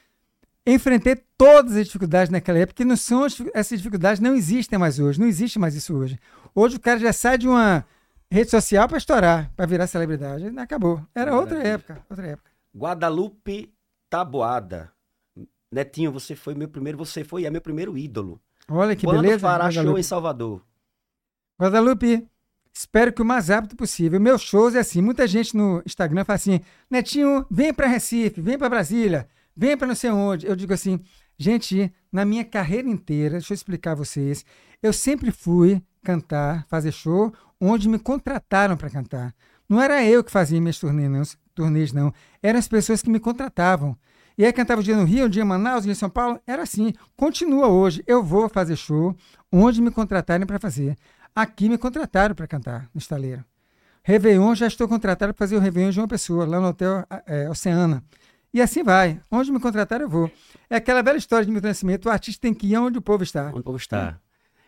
[0.66, 4.98] enfrentei todas as dificuldades naquela época, que não são as- essas dificuldades não existem mais
[5.00, 6.18] hoje, não existe mais isso hoje.
[6.56, 7.86] Hoje o cara já sai de uma
[8.32, 10.48] rede social para estourar, para virar celebridade.
[10.58, 11.02] Acabou.
[11.14, 12.50] Era outra época, outra época.
[12.76, 13.72] Guadalupe
[14.10, 14.92] Taboada.
[15.72, 18.42] Netinho, você foi meu primeiro, você foi é meu primeiro ídolo.
[18.68, 19.40] Olha que Quando beleza.
[19.40, 20.64] fará show em Salvador?
[21.62, 22.28] Guadalupe,
[22.74, 24.20] espero que o mais rápido possível.
[24.20, 28.58] Meus shows é assim, muita gente no Instagram fala assim, Netinho, vem para Recife, vem
[28.58, 30.46] para Brasília, vem para não sei onde.
[30.48, 31.00] Eu digo assim,
[31.38, 34.46] gente, na minha carreira inteira, deixa eu explicar a vocês,
[34.82, 39.36] eu sempre fui cantar, fazer show, onde me contrataram para cantar.
[39.68, 41.22] Não era eu que fazia minhas turnês não,
[41.54, 42.14] turnês, não.
[42.42, 43.96] Eram as pessoas que me contratavam.
[44.38, 46.10] E aí cantava um dia no Rio, um dia em Manaus, um dia em São
[46.10, 46.40] Paulo.
[46.48, 46.94] Era assim.
[47.16, 48.02] Continua hoje.
[48.08, 49.14] Eu vou fazer show
[49.52, 50.96] onde me contratarem para fazer.
[51.40, 53.46] Aqui me contrataram para cantar no estaleiro.
[54.04, 57.50] Réveillon, já estou contratado para fazer o Réveillon de uma pessoa, lá no Hotel é,
[57.50, 58.04] Oceana.
[58.54, 59.22] E assim vai.
[59.32, 60.30] Onde me contratar, eu vou.
[60.70, 63.24] É aquela velha história de meu Nascimento, o artista tem que ir onde o povo
[63.24, 63.52] está.
[63.52, 64.20] Onde o povo está.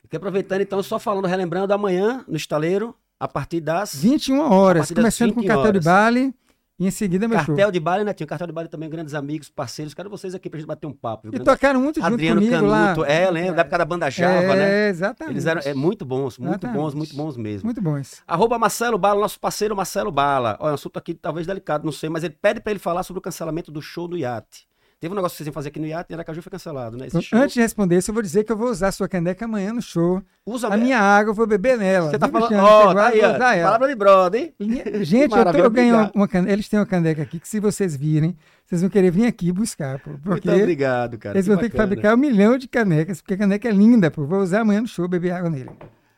[0.09, 0.15] É.
[0.15, 3.93] aproveitando, então, só falando, relembrando, amanhã, no estaleiro, a partir das...
[3.93, 6.34] 21 horas, começando com o cartel de baile,
[6.82, 7.71] e em seguida meu Cartel show.
[7.71, 8.11] de baile, né?
[8.11, 9.93] Tinha cartel de baile também, grandes amigos, parceiros.
[9.93, 11.29] Quero vocês aqui pra gente bater um papo.
[11.29, 11.39] Viu?
[11.39, 13.01] E tocaram muito Adriano junto Canuto.
[13.01, 13.07] lá.
[13.07, 14.89] É, lembro, da época da banda Java, é, né?
[14.89, 15.34] exatamente.
[15.34, 16.77] Eles eram é, muito bons, muito Exatamente.
[16.77, 17.67] bons, muito bons mesmo.
[17.67, 18.23] Muito bons.
[18.25, 20.57] Arroba Marcelo Bala, nosso parceiro Marcelo Bala.
[20.59, 23.19] Olha, um assunto aqui talvez delicado, não sei, mas ele pede pra ele falar sobre
[23.19, 24.67] o cancelamento do show do iate.
[25.02, 27.08] Teve um negócio que vocês iam fazer aqui no iate e Aracaju foi cancelado, né?
[27.08, 27.39] Esse show.
[27.39, 29.74] Antes de responder isso, eu vou dizer que eu vou usar a sua caneca amanhã
[29.74, 30.22] no show.
[30.45, 32.12] Usa A minha água eu vou beber nela.
[32.12, 32.54] Você tá falando.
[32.54, 33.64] Ó, Você tá aí, ó.
[33.64, 34.54] Palavra de brother, hein?
[35.04, 36.16] Gente, eu, tô, eu ganhei uma, obrigado.
[36.16, 36.54] uma caneca.
[36.54, 39.97] Eles têm uma caneca aqui que, se vocês virem, vocês vão querer vir aqui buscar.
[39.97, 41.36] Pô, porque Muito obrigado, cara.
[41.36, 41.89] eles vão ter que bacana.
[41.89, 44.28] fabricar um milhão de canecas, porque a caneca é linda, pô.
[44.28, 45.72] Vou usar amanhã no show, beber água nele.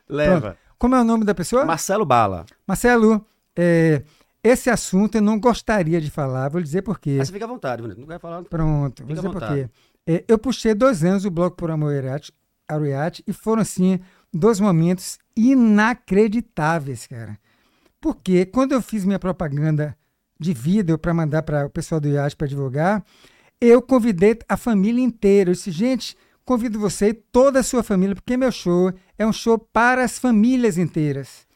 [0.09, 0.57] Leva.
[0.77, 1.63] Como é o nome da pessoa?
[1.63, 2.45] Marcelo Bala.
[2.67, 3.25] Marcelo,
[3.55, 4.01] é,
[4.43, 7.17] esse assunto eu não gostaria de falar, vou dizer por quê.
[7.19, 7.99] Aí você fica à vontade, Vanessa.
[7.99, 8.43] Não vai falar.
[8.43, 9.69] Pronto, vou Fica à dizer por quê.
[10.05, 12.33] É, eu puxei dois anos o Bloco por Amor ao Iate-
[12.67, 13.99] ao Iate e foram, assim,
[14.33, 17.37] dois momentos inacreditáveis, cara.
[18.01, 19.95] Porque quando eu fiz minha propaganda
[20.39, 23.03] de vídeo para mandar para o pessoal do Iate para divulgar,
[23.61, 25.51] eu convidei a família inteira.
[25.51, 29.31] Eu disse, gente, convido você e toda a sua família, porque meu show é um
[29.31, 31.47] show para as famílias inteiras.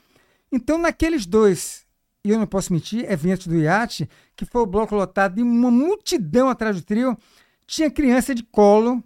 [0.50, 1.86] Então, naqueles dois,
[2.28, 5.72] e eu não posso mentir, eventos do iate, que foi o bloco lotado de uma
[5.72, 7.18] multidão atrás do trio,
[7.66, 9.02] tinha criança de colo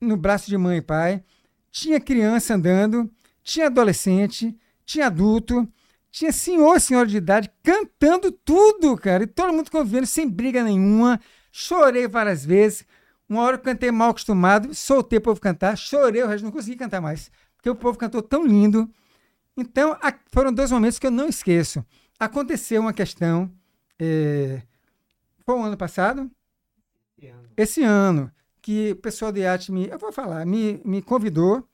[0.00, 1.22] no braço de mãe e pai,
[1.70, 3.10] tinha criança andando,
[3.42, 4.56] tinha adolescente,
[4.86, 5.68] tinha adulto,
[6.10, 10.64] tinha senhor e senhora de idade cantando tudo, cara, e todo mundo convivendo sem briga
[10.64, 11.20] nenhuma.
[11.52, 12.86] Chorei várias vezes.
[13.28, 16.76] Uma hora eu cantei mal acostumado, soltei o povo cantar, chorei, o resto não consegui
[16.76, 18.90] cantar mais, porque o povo cantou tão lindo.
[19.58, 19.96] Então,
[20.32, 21.84] foram dois momentos que eu não esqueço.
[22.18, 23.50] Aconteceu uma questão.
[23.98, 24.62] eh,
[25.44, 26.30] foi o ano passado?
[27.56, 28.30] Esse ano,
[28.62, 29.88] que o pessoal do IAT me.
[29.88, 31.66] Eu vou falar, me, me convidou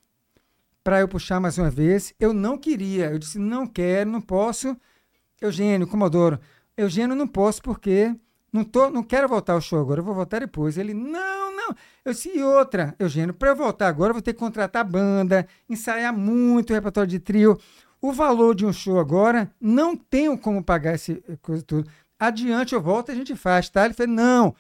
[0.83, 2.15] para eu puxar mais uma vez.
[2.19, 3.11] Eu não queria.
[3.11, 4.77] Eu disse, não quero, não posso.
[5.41, 6.41] Eugênio, Comodoro.
[6.77, 8.15] Eugênio, não posso porque
[8.55, 10.79] não, tô, não quero voltar ao show agora, eu vou voltar depois.
[10.79, 11.75] Ele, não, não.
[12.05, 15.45] Eu disse, e outra, Eugênio, para eu voltar agora, eu vou ter que contratar banda,
[15.69, 17.59] ensaiar muito repertório de trio.
[18.01, 21.91] O valor de um show agora, não tenho como pagar esse coisa tudo.
[22.17, 23.87] Adiante eu volto a gente faz, tá?
[23.87, 24.55] Ele falou, não,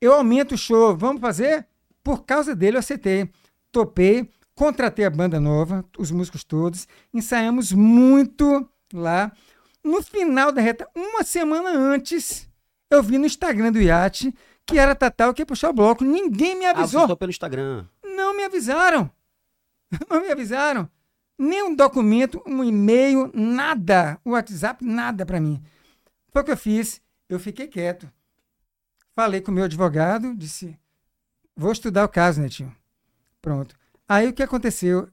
[0.00, 1.68] eu aumento o show, vamos fazer?
[2.02, 3.30] Por causa dele eu aceitei.
[3.70, 9.30] Topei, contratei a banda nova, os músicos todos, ensaiamos muito lá.
[9.84, 12.45] No final da reta, uma semana antes,
[12.90, 14.34] eu vi no Instagram do Iate
[14.66, 16.04] que era Tatal que ia puxar o bloco.
[16.04, 17.16] Ninguém me Ah, você avisou.
[17.16, 17.86] pelo Instagram.
[18.04, 19.10] Não me avisaram.
[20.10, 20.90] Não me avisaram.
[21.38, 24.18] Nem um documento, um e-mail, nada.
[24.24, 25.62] O WhatsApp, nada para mim.
[26.32, 27.00] Foi o que eu fiz.
[27.28, 28.10] Eu fiquei quieto.
[29.14, 30.76] Falei com o meu advogado, disse:
[31.54, 32.74] vou estudar o caso, Netinho.
[33.40, 33.76] Pronto.
[34.08, 35.08] Aí o que aconteceu?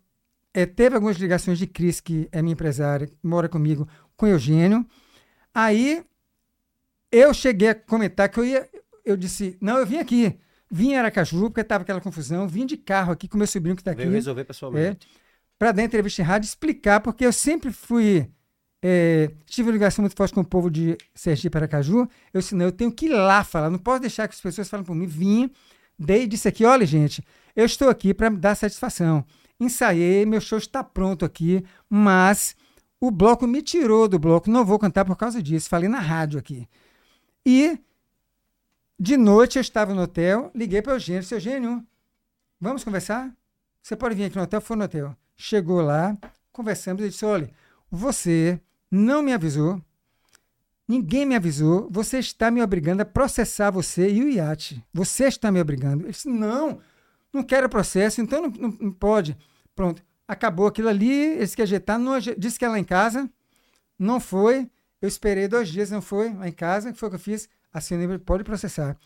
[0.54, 4.86] É, teve algumas ligações de Cris, que é minha empresária, mora comigo, com Eugênio.
[5.54, 6.04] Aí
[7.14, 8.68] eu cheguei a comentar que eu ia.
[9.06, 10.38] Eu disse: não, eu vim aqui.
[10.70, 12.48] Vim em Aracaju, porque estava aquela confusão.
[12.48, 15.08] Vim de carro aqui com meu sobrinho que está aqui Veio resolver pessoalmente.
[15.60, 18.28] para dar entrevista em rádio e explicar, porque eu sempre fui.
[18.82, 22.08] é, tive uma ligação muito forte com o povo de Sergipe Aracaju.
[22.34, 24.68] Eu disse, não, eu tenho que ir lá falar, não posso deixar que as pessoas
[24.68, 25.06] falem por mim.
[25.06, 25.52] Vim,
[25.98, 27.24] dei e disse aqui: olha, gente,
[27.56, 29.24] eu estou aqui para dar satisfação.
[29.60, 32.56] Ensaiei, meu show está pronto aqui, mas
[33.00, 35.70] o bloco me tirou do bloco, não vou cantar por causa disso.
[35.70, 36.68] Falei na rádio aqui.
[37.46, 37.78] E
[39.00, 41.86] de noite eu estava no hotel, liguei para o Eugênio, seu Eugênio,
[42.60, 43.34] vamos conversar?
[43.82, 44.62] Você pode vir aqui no hotel?
[44.62, 45.16] Foi no hotel.
[45.36, 46.18] Chegou lá,
[46.52, 47.50] conversamos, ele disse, olha,
[47.92, 49.82] você não me avisou,
[50.88, 54.82] ninguém me avisou, você está me obrigando a processar você e o iate.
[54.94, 56.04] Você está me obrigando.
[56.04, 56.80] Ele disse, não,
[57.34, 59.36] não quero processo, então não, não- não pode.
[59.76, 63.30] Pronto, acabou aquilo ali, eles que ajeitar, não disse que lá em casa,
[64.00, 64.70] não foi,
[65.04, 67.50] eu esperei dois dias, não foi, lá em casa, o que foi que eu fiz?
[67.74, 68.94] Assinei, pode processar.
[68.94, 68.98] O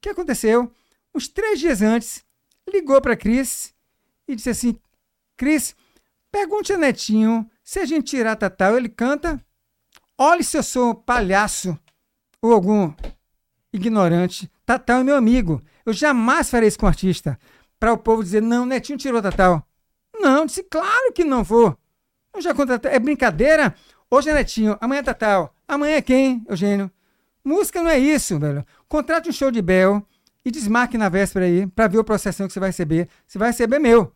[0.00, 0.68] que aconteceu?
[1.14, 2.24] Uns três dias antes,
[2.68, 3.72] ligou para Cris
[4.26, 4.76] e disse assim:
[5.36, 5.76] Cris,
[6.32, 9.40] pergunte a Netinho se a gente tirar Tatal, ele canta.
[10.18, 11.78] Olhe se eu sou palhaço
[12.42, 12.92] ou algum
[13.72, 14.50] ignorante.
[14.66, 15.62] Tatal é meu amigo.
[15.86, 17.38] Eu jamais farei isso com um artista.
[17.78, 19.64] Para o povo dizer: não, Netinho tirou Tatal.
[20.18, 21.78] Não, disse: claro que não vou.
[22.34, 22.90] Eu já contratei.
[22.90, 23.72] É brincadeira?
[24.14, 25.52] Hoje é Netinho, amanhã é Tatal.
[25.66, 26.88] Amanhã é quem, Eugênio?
[27.44, 28.64] Música não é isso, velho.
[28.88, 30.06] Contrate um show de Bel
[30.44, 33.08] e desmarque na véspera aí pra ver o processão que você vai receber.
[33.26, 34.12] Você vai receber meu.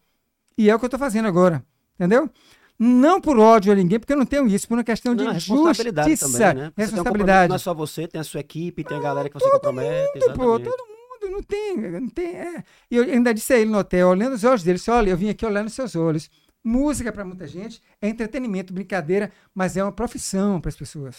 [0.56, 1.64] E é o que eu tô fazendo agora.
[1.96, 2.30] Entendeu?
[2.78, 5.32] Não por ódio a ninguém, porque eu não tenho isso, por uma questão de Não,
[5.32, 6.30] responsabilidade justiça.
[6.30, 6.72] também, né?
[6.76, 7.48] Tem um responsabilidade.
[7.48, 10.12] não é só você, tem a sua equipe, tem a galera que você compromete.
[10.20, 12.36] Tudo, pô, todo mundo, não tem, não tem.
[12.36, 12.62] é.
[12.88, 15.16] E eu ainda disse a ele no hotel, olhando os olhos dele, disse, olha, eu
[15.16, 16.30] vim aqui olhando seus olhos.
[16.68, 21.16] Música para muita gente é entretenimento, brincadeira, mas é uma profissão para as pessoas.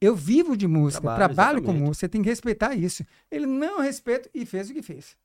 [0.00, 3.04] Eu vivo de música, Trabalho, trabalho, com música, você tem que respeitar isso.
[3.28, 5.16] Ele não respeita e fez o que fez.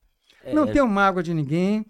[0.43, 1.85] É, Não tenho mágoa de ninguém,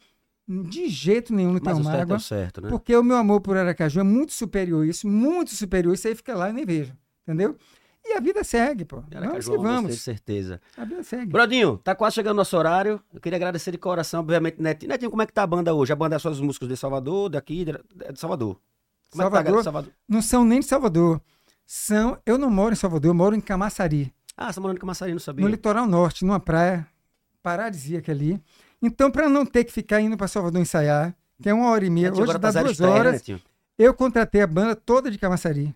[0.46, 2.18] de jeito nenhum não mas tenho é mágoa.
[2.18, 2.70] o certo, né?
[2.70, 5.94] Porque o meu amor por Aracaju é muito superior a isso, muito superior.
[5.94, 6.94] Isso aí fica lá e nem vejo.
[7.24, 7.56] Entendeu?
[8.04, 8.98] E a vida segue, pô.
[8.98, 9.92] Vamos Aracaju, que amo você, vamos.
[9.92, 10.62] de certeza.
[10.76, 11.28] A vida segue.
[11.32, 13.02] Brodinho, tá quase chegando nosso horário.
[13.14, 14.90] Eu queria agradecer de coração, obviamente, Netinho.
[14.90, 15.94] Netinho, como é que tá a banda hoje?
[15.94, 17.72] A banda é só os músicos de Salvador, daqui, de
[18.02, 18.60] é de Salvador.
[19.12, 19.64] Como é que tá, Salvador?
[19.64, 19.92] Salvador?
[20.08, 21.22] Não são nem de Salvador.
[21.66, 22.18] São.
[22.26, 25.20] Eu não moro em Salvador, eu moro em Camaçari, Ah, você morando em Camaçari, não
[25.20, 25.46] sabia.
[25.46, 26.88] no litoral norte, numa praia
[27.44, 28.42] paradisíaca ali.
[28.82, 31.90] Então, para não ter que ficar indo para Salvador ensaiar, que é uma hora e
[31.90, 33.42] meia, Netinho, hoje dá tá duas né, horas, Netinho?
[33.78, 35.74] eu contratei a banda toda de Camaçari.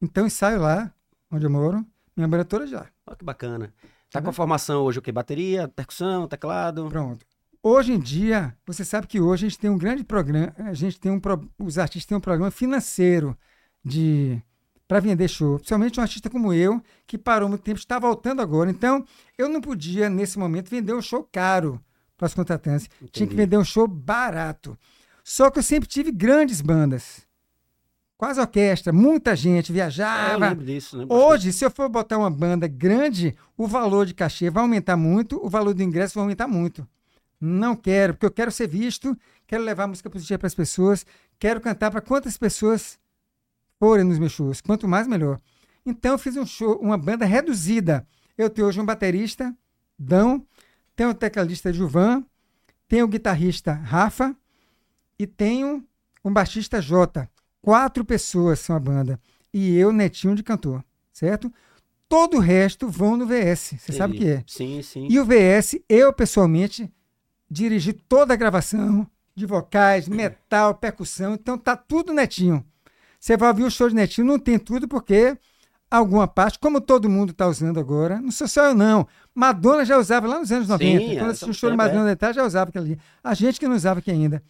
[0.00, 0.92] Então, ensaio lá,
[1.30, 1.84] onde eu moro,
[2.16, 2.86] minha banda toda de lá.
[3.06, 3.72] Olha que bacana.
[4.10, 5.12] Tá com a formação hoje o quê?
[5.12, 6.88] Bateria, percussão, teclado?
[6.88, 7.26] Pronto.
[7.62, 11.00] Hoje em dia, você sabe que hoje a gente tem um grande programa, a gente
[11.00, 13.36] tem um, pro- os artistas têm um programa financeiro
[13.84, 14.40] de
[14.86, 18.70] para vender show, principalmente um artista como eu, que parou muito tempo, está voltando agora.
[18.70, 19.04] Então,
[19.36, 21.80] eu não podia, nesse momento, vender um show caro
[22.16, 22.88] para os contratantes.
[22.88, 23.34] Tinha que Entendi.
[23.34, 24.78] vender um show barato.
[25.24, 27.25] Só que eu sempre tive grandes bandas.
[28.18, 30.48] Quase orquestra, muita gente É, eu viajava.
[30.48, 31.06] lembro disso, né?
[31.08, 35.38] Hoje, se eu for botar uma banda grande, o valor de cachê vai aumentar muito,
[35.44, 36.88] o valor do ingresso vai aumentar muito.
[37.38, 39.14] Não quero, porque eu quero ser visto,
[39.46, 41.04] quero levar música positiva para as pessoas,
[41.38, 42.98] quero cantar para quantas pessoas
[43.78, 45.38] forem nos meus shows, quanto mais melhor.
[45.84, 48.06] Então eu fiz um show, uma banda reduzida.
[48.38, 49.54] Eu tenho hoje um baterista,
[49.98, 50.42] Dão,
[50.94, 52.24] tenho o tecladista Gilvan,
[52.88, 54.34] tenho o guitarrista Rafa
[55.18, 55.84] e tenho
[56.24, 57.28] um baixista Jota.
[57.66, 59.18] Quatro pessoas são a banda.
[59.52, 61.52] E eu, Netinho, de cantor, certo?
[62.08, 63.74] Todo o resto vão no VS.
[63.80, 64.44] Você sabe o que é.
[64.46, 65.08] Sim, sim.
[65.10, 66.88] E o VS, eu pessoalmente
[67.50, 69.04] dirigi toda a gravação
[69.34, 72.64] de vocais, metal, percussão, então tá tudo netinho.
[73.18, 75.36] Você vai ouvir o show de netinho, não tem tudo porque
[75.90, 79.08] alguma parte, como todo mundo tá usando agora, não sou só eu não.
[79.34, 81.00] Madonna já usava lá nos anos 90.
[81.00, 82.32] Sim, Quando é, eu assisti o estamos show de tempo, Madonna é.
[82.32, 82.98] já usava aquilo ali.
[83.24, 84.40] A gente que não usava aqui ainda.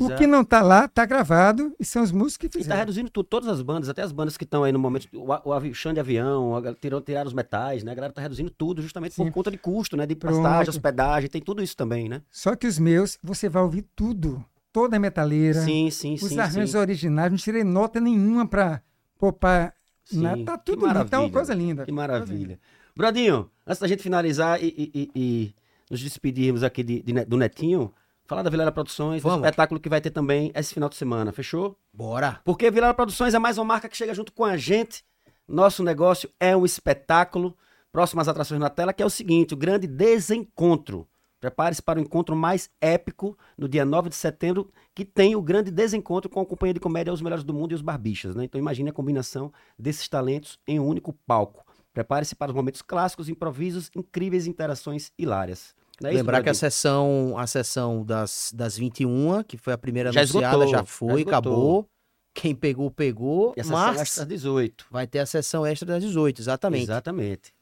[0.00, 0.18] O Exato.
[0.18, 2.78] que não tá lá, tá gravado e são os músicos que E tá fizeram.
[2.80, 5.52] reduzindo tudo, todas as bandas, até as bandas que estão aí no momento, o, o
[5.52, 7.92] avi- chão de avião, a tirou, tiraram os metais, né?
[7.92, 9.24] A galera tá reduzindo tudo justamente Sim.
[9.24, 10.04] por conta de custo, né?
[10.06, 10.34] De Pronto.
[10.42, 12.22] pastagem, hospedagem, tem tudo isso também, né?
[12.30, 14.44] Só que os meus, você vai ouvir tudo.
[14.72, 15.60] Toda a metaleira.
[15.60, 16.38] Sim, sim, os sim.
[16.38, 16.78] arranjos sim.
[16.78, 18.82] originais, não tirei nota nenhuma pra
[19.18, 19.72] poupar
[20.04, 20.44] Sim, nada.
[20.44, 21.84] Tá tudo lindo, tá uma coisa linda.
[21.84, 22.58] Que Coisa maravilha.
[22.96, 25.54] Brodinho, antes da gente finalizar e, e- e- e
[25.90, 27.92] nos despedirmos aqui de- de do Netinho,
[28.26, 29.44] falar da Vilela Produções, do Vamos.
[29.44, 31.76] espetáculo que vai ter também esse final de semana, fechou?
[31.92, 32.40] Bora.
[32.44, 35.04] Porque Vilela Produções é mais uma marca que chega junto com a gente.
[35.46, 37.56] Nosso negócio é um espetáculo.
[37.92, 41.06] Próximas atrações na tela, que é o seguinte: o grande desencontro.
[41.38, 45.70] Prepare-se para o encontro mais épico no dia 9 de setembro, que tem o grande
[45.70, 48.34] desencontro com a companhia de comédia Os Melhores do Mundo e os Barbichas.
[48.34, 48.44] Né?
[48.44, 51.62] Então imagine a combinação desses talentos em um único palco.
[51.92, 55.74] Prepare-se para os momentos clássicos, improvisos, incríveis interações hilárias.
[56.02, 60.10] É isso, Lembrar que a sessão, a sessão das, das 21, que foi a primeira
[60.12, 61.28] Já anunciada, esgotou, já já foi, esgotou.
[61.28, 61.88] acabou.
[62.34, 63.54] Quem pegou, pegou.
[63.56, 64.86] E a mas extra às 18.
[64.90, 66.82] vai ter a sessão extra das 18, exatamente.
[66.82, 67.54] Exatamente.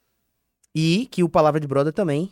[0.74, 2.30] E que o Palavra de Brother também.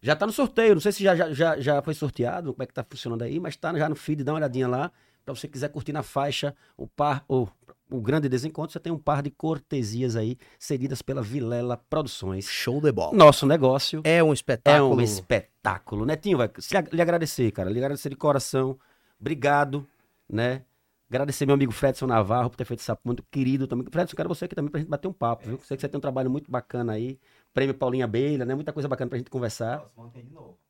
[0.00, 2.66] Já tá no sorteio, não sei se já, já, já, já foi sorteado, como é
[2.66, 4.92] que tá funcionando aí, mas tá já no feed, dá uma olhadinha lá.
[5.26, 7.48] Pra você quiser curtir na faixa o par, o,
[7.90, 12.48] o grande desencontro, você tem um par de cortesias aí, cedidas pela Vilela Produções.
[12.48, 13.16] Show de bola.
[13.16, 14.94] Nosso negócio É um é espetáculo.
[14.94, 16.06] um espetáculo.
[16.06, 16.48] Netinho, vai
[16.92, 17.68] lhe agradecer, cara.
[17.68, 18.78] Lhe agradecer de coração.
[19.20, 19.84] Obrigado,
[20.30, 20.62] né?
[21.10, 23.84] Agradecer meu amigo Fredson Navarro por ter feito essa muito querido também.
[23.90, 25.58] Fredson, quero você aqui também pra gente bater um papo, viu?
[25.64, 27.18] Sei que você tem um trabalho muito bacana aí.
[27.56, 28.54] Prêmio Paulinha Abelha, né?
[28.54, 29.82] Muita coisa bacana pra gente conversar.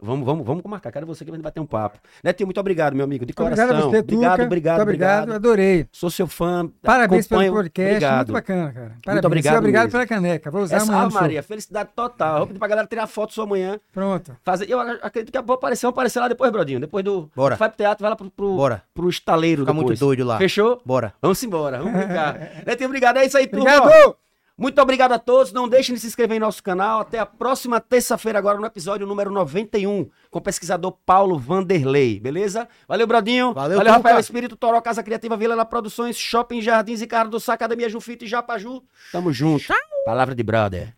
[0.01, 0.93] Vamos, vamos, vamos marcar.
[0.93, 1.99] Quero você aqui pra gente bater um papo.
[2.23, 3.27] Netinho, muito obrigado, meu amigo.
[3.27, 3.65] De coração.
[3.65, 5.33] Obrigado a você, obrigado, obrigado, Muito obrigado, obrigado.
[5.35, 5.87] adorei.
[5.91, 6.71] Sou seu fã.
[6.81, 7.61] Parabéns pelo acompanho.
[7.65, 8.17] podcast, Obrigado.
[8.19, 8.93] muito bacana, cara.
[9.05, 9.25] Parabéns.
[9.25, 9.91] obrigado Seu obrigado mesmo.
[9.93, 10.51] pela caneca.
[10.53, 11.21] Vou usar Essa amanhã ah, show.
[11.21, 12.39] Maria, felicidade total.
[12.39, 13.81] Vou pedir pra galera tirar foto sua amanhã.
[13.93, 14.37] Pronto.
[14.45, 16.79] Fazer, eu ac- acredito que vou aparecer, vou aparecer lá depois, Brodinho.
[16.79, 17.29] Depois do.
[17.35, 17.57] Bora.
[17.57, 18.83] Vai pro teatro, vai lá pro, pro, Bora.
[18.95, 19.87] pro estaleiro Fica depois.
[19.89, 20.39] muito doido lá.
[20.39, 20.81] Fechou?
[20.87, 21.13] Bora.
[21.21, 22.39] Vamos embora, vamos brincar.
[22.65, 23.17] Netinho, obrigado.
[23.17, 23.65] É isso aí, turma.
[23.77, 24.26] Obrigado!
[24.59, 25.53] Muito obrigado a todos.
[25.53, 27.01] Não deixem de se inscrever em nosso canal.
[27.01, 32.19] Até a próxima terça-feira, agora no episódio número 91, com o pesquisador Paulo Vanderlei.
[32.19, 32.67] Beleza?
[32.89, 33.53] Valeu, Brodinho.
[33.53, 33.93] Valeu, Valeu.
[33.93, 38.25] Rafael Espírito, Toró, Casa Criativa, Vila La Produções, Shopping Jardins, Ricardo do Sá, Academia Jufito
[38.25, 38.83] e Japaju.
[39.13, 39.67] Tamo junto.
[40.07, 40.97] Palavra de brother.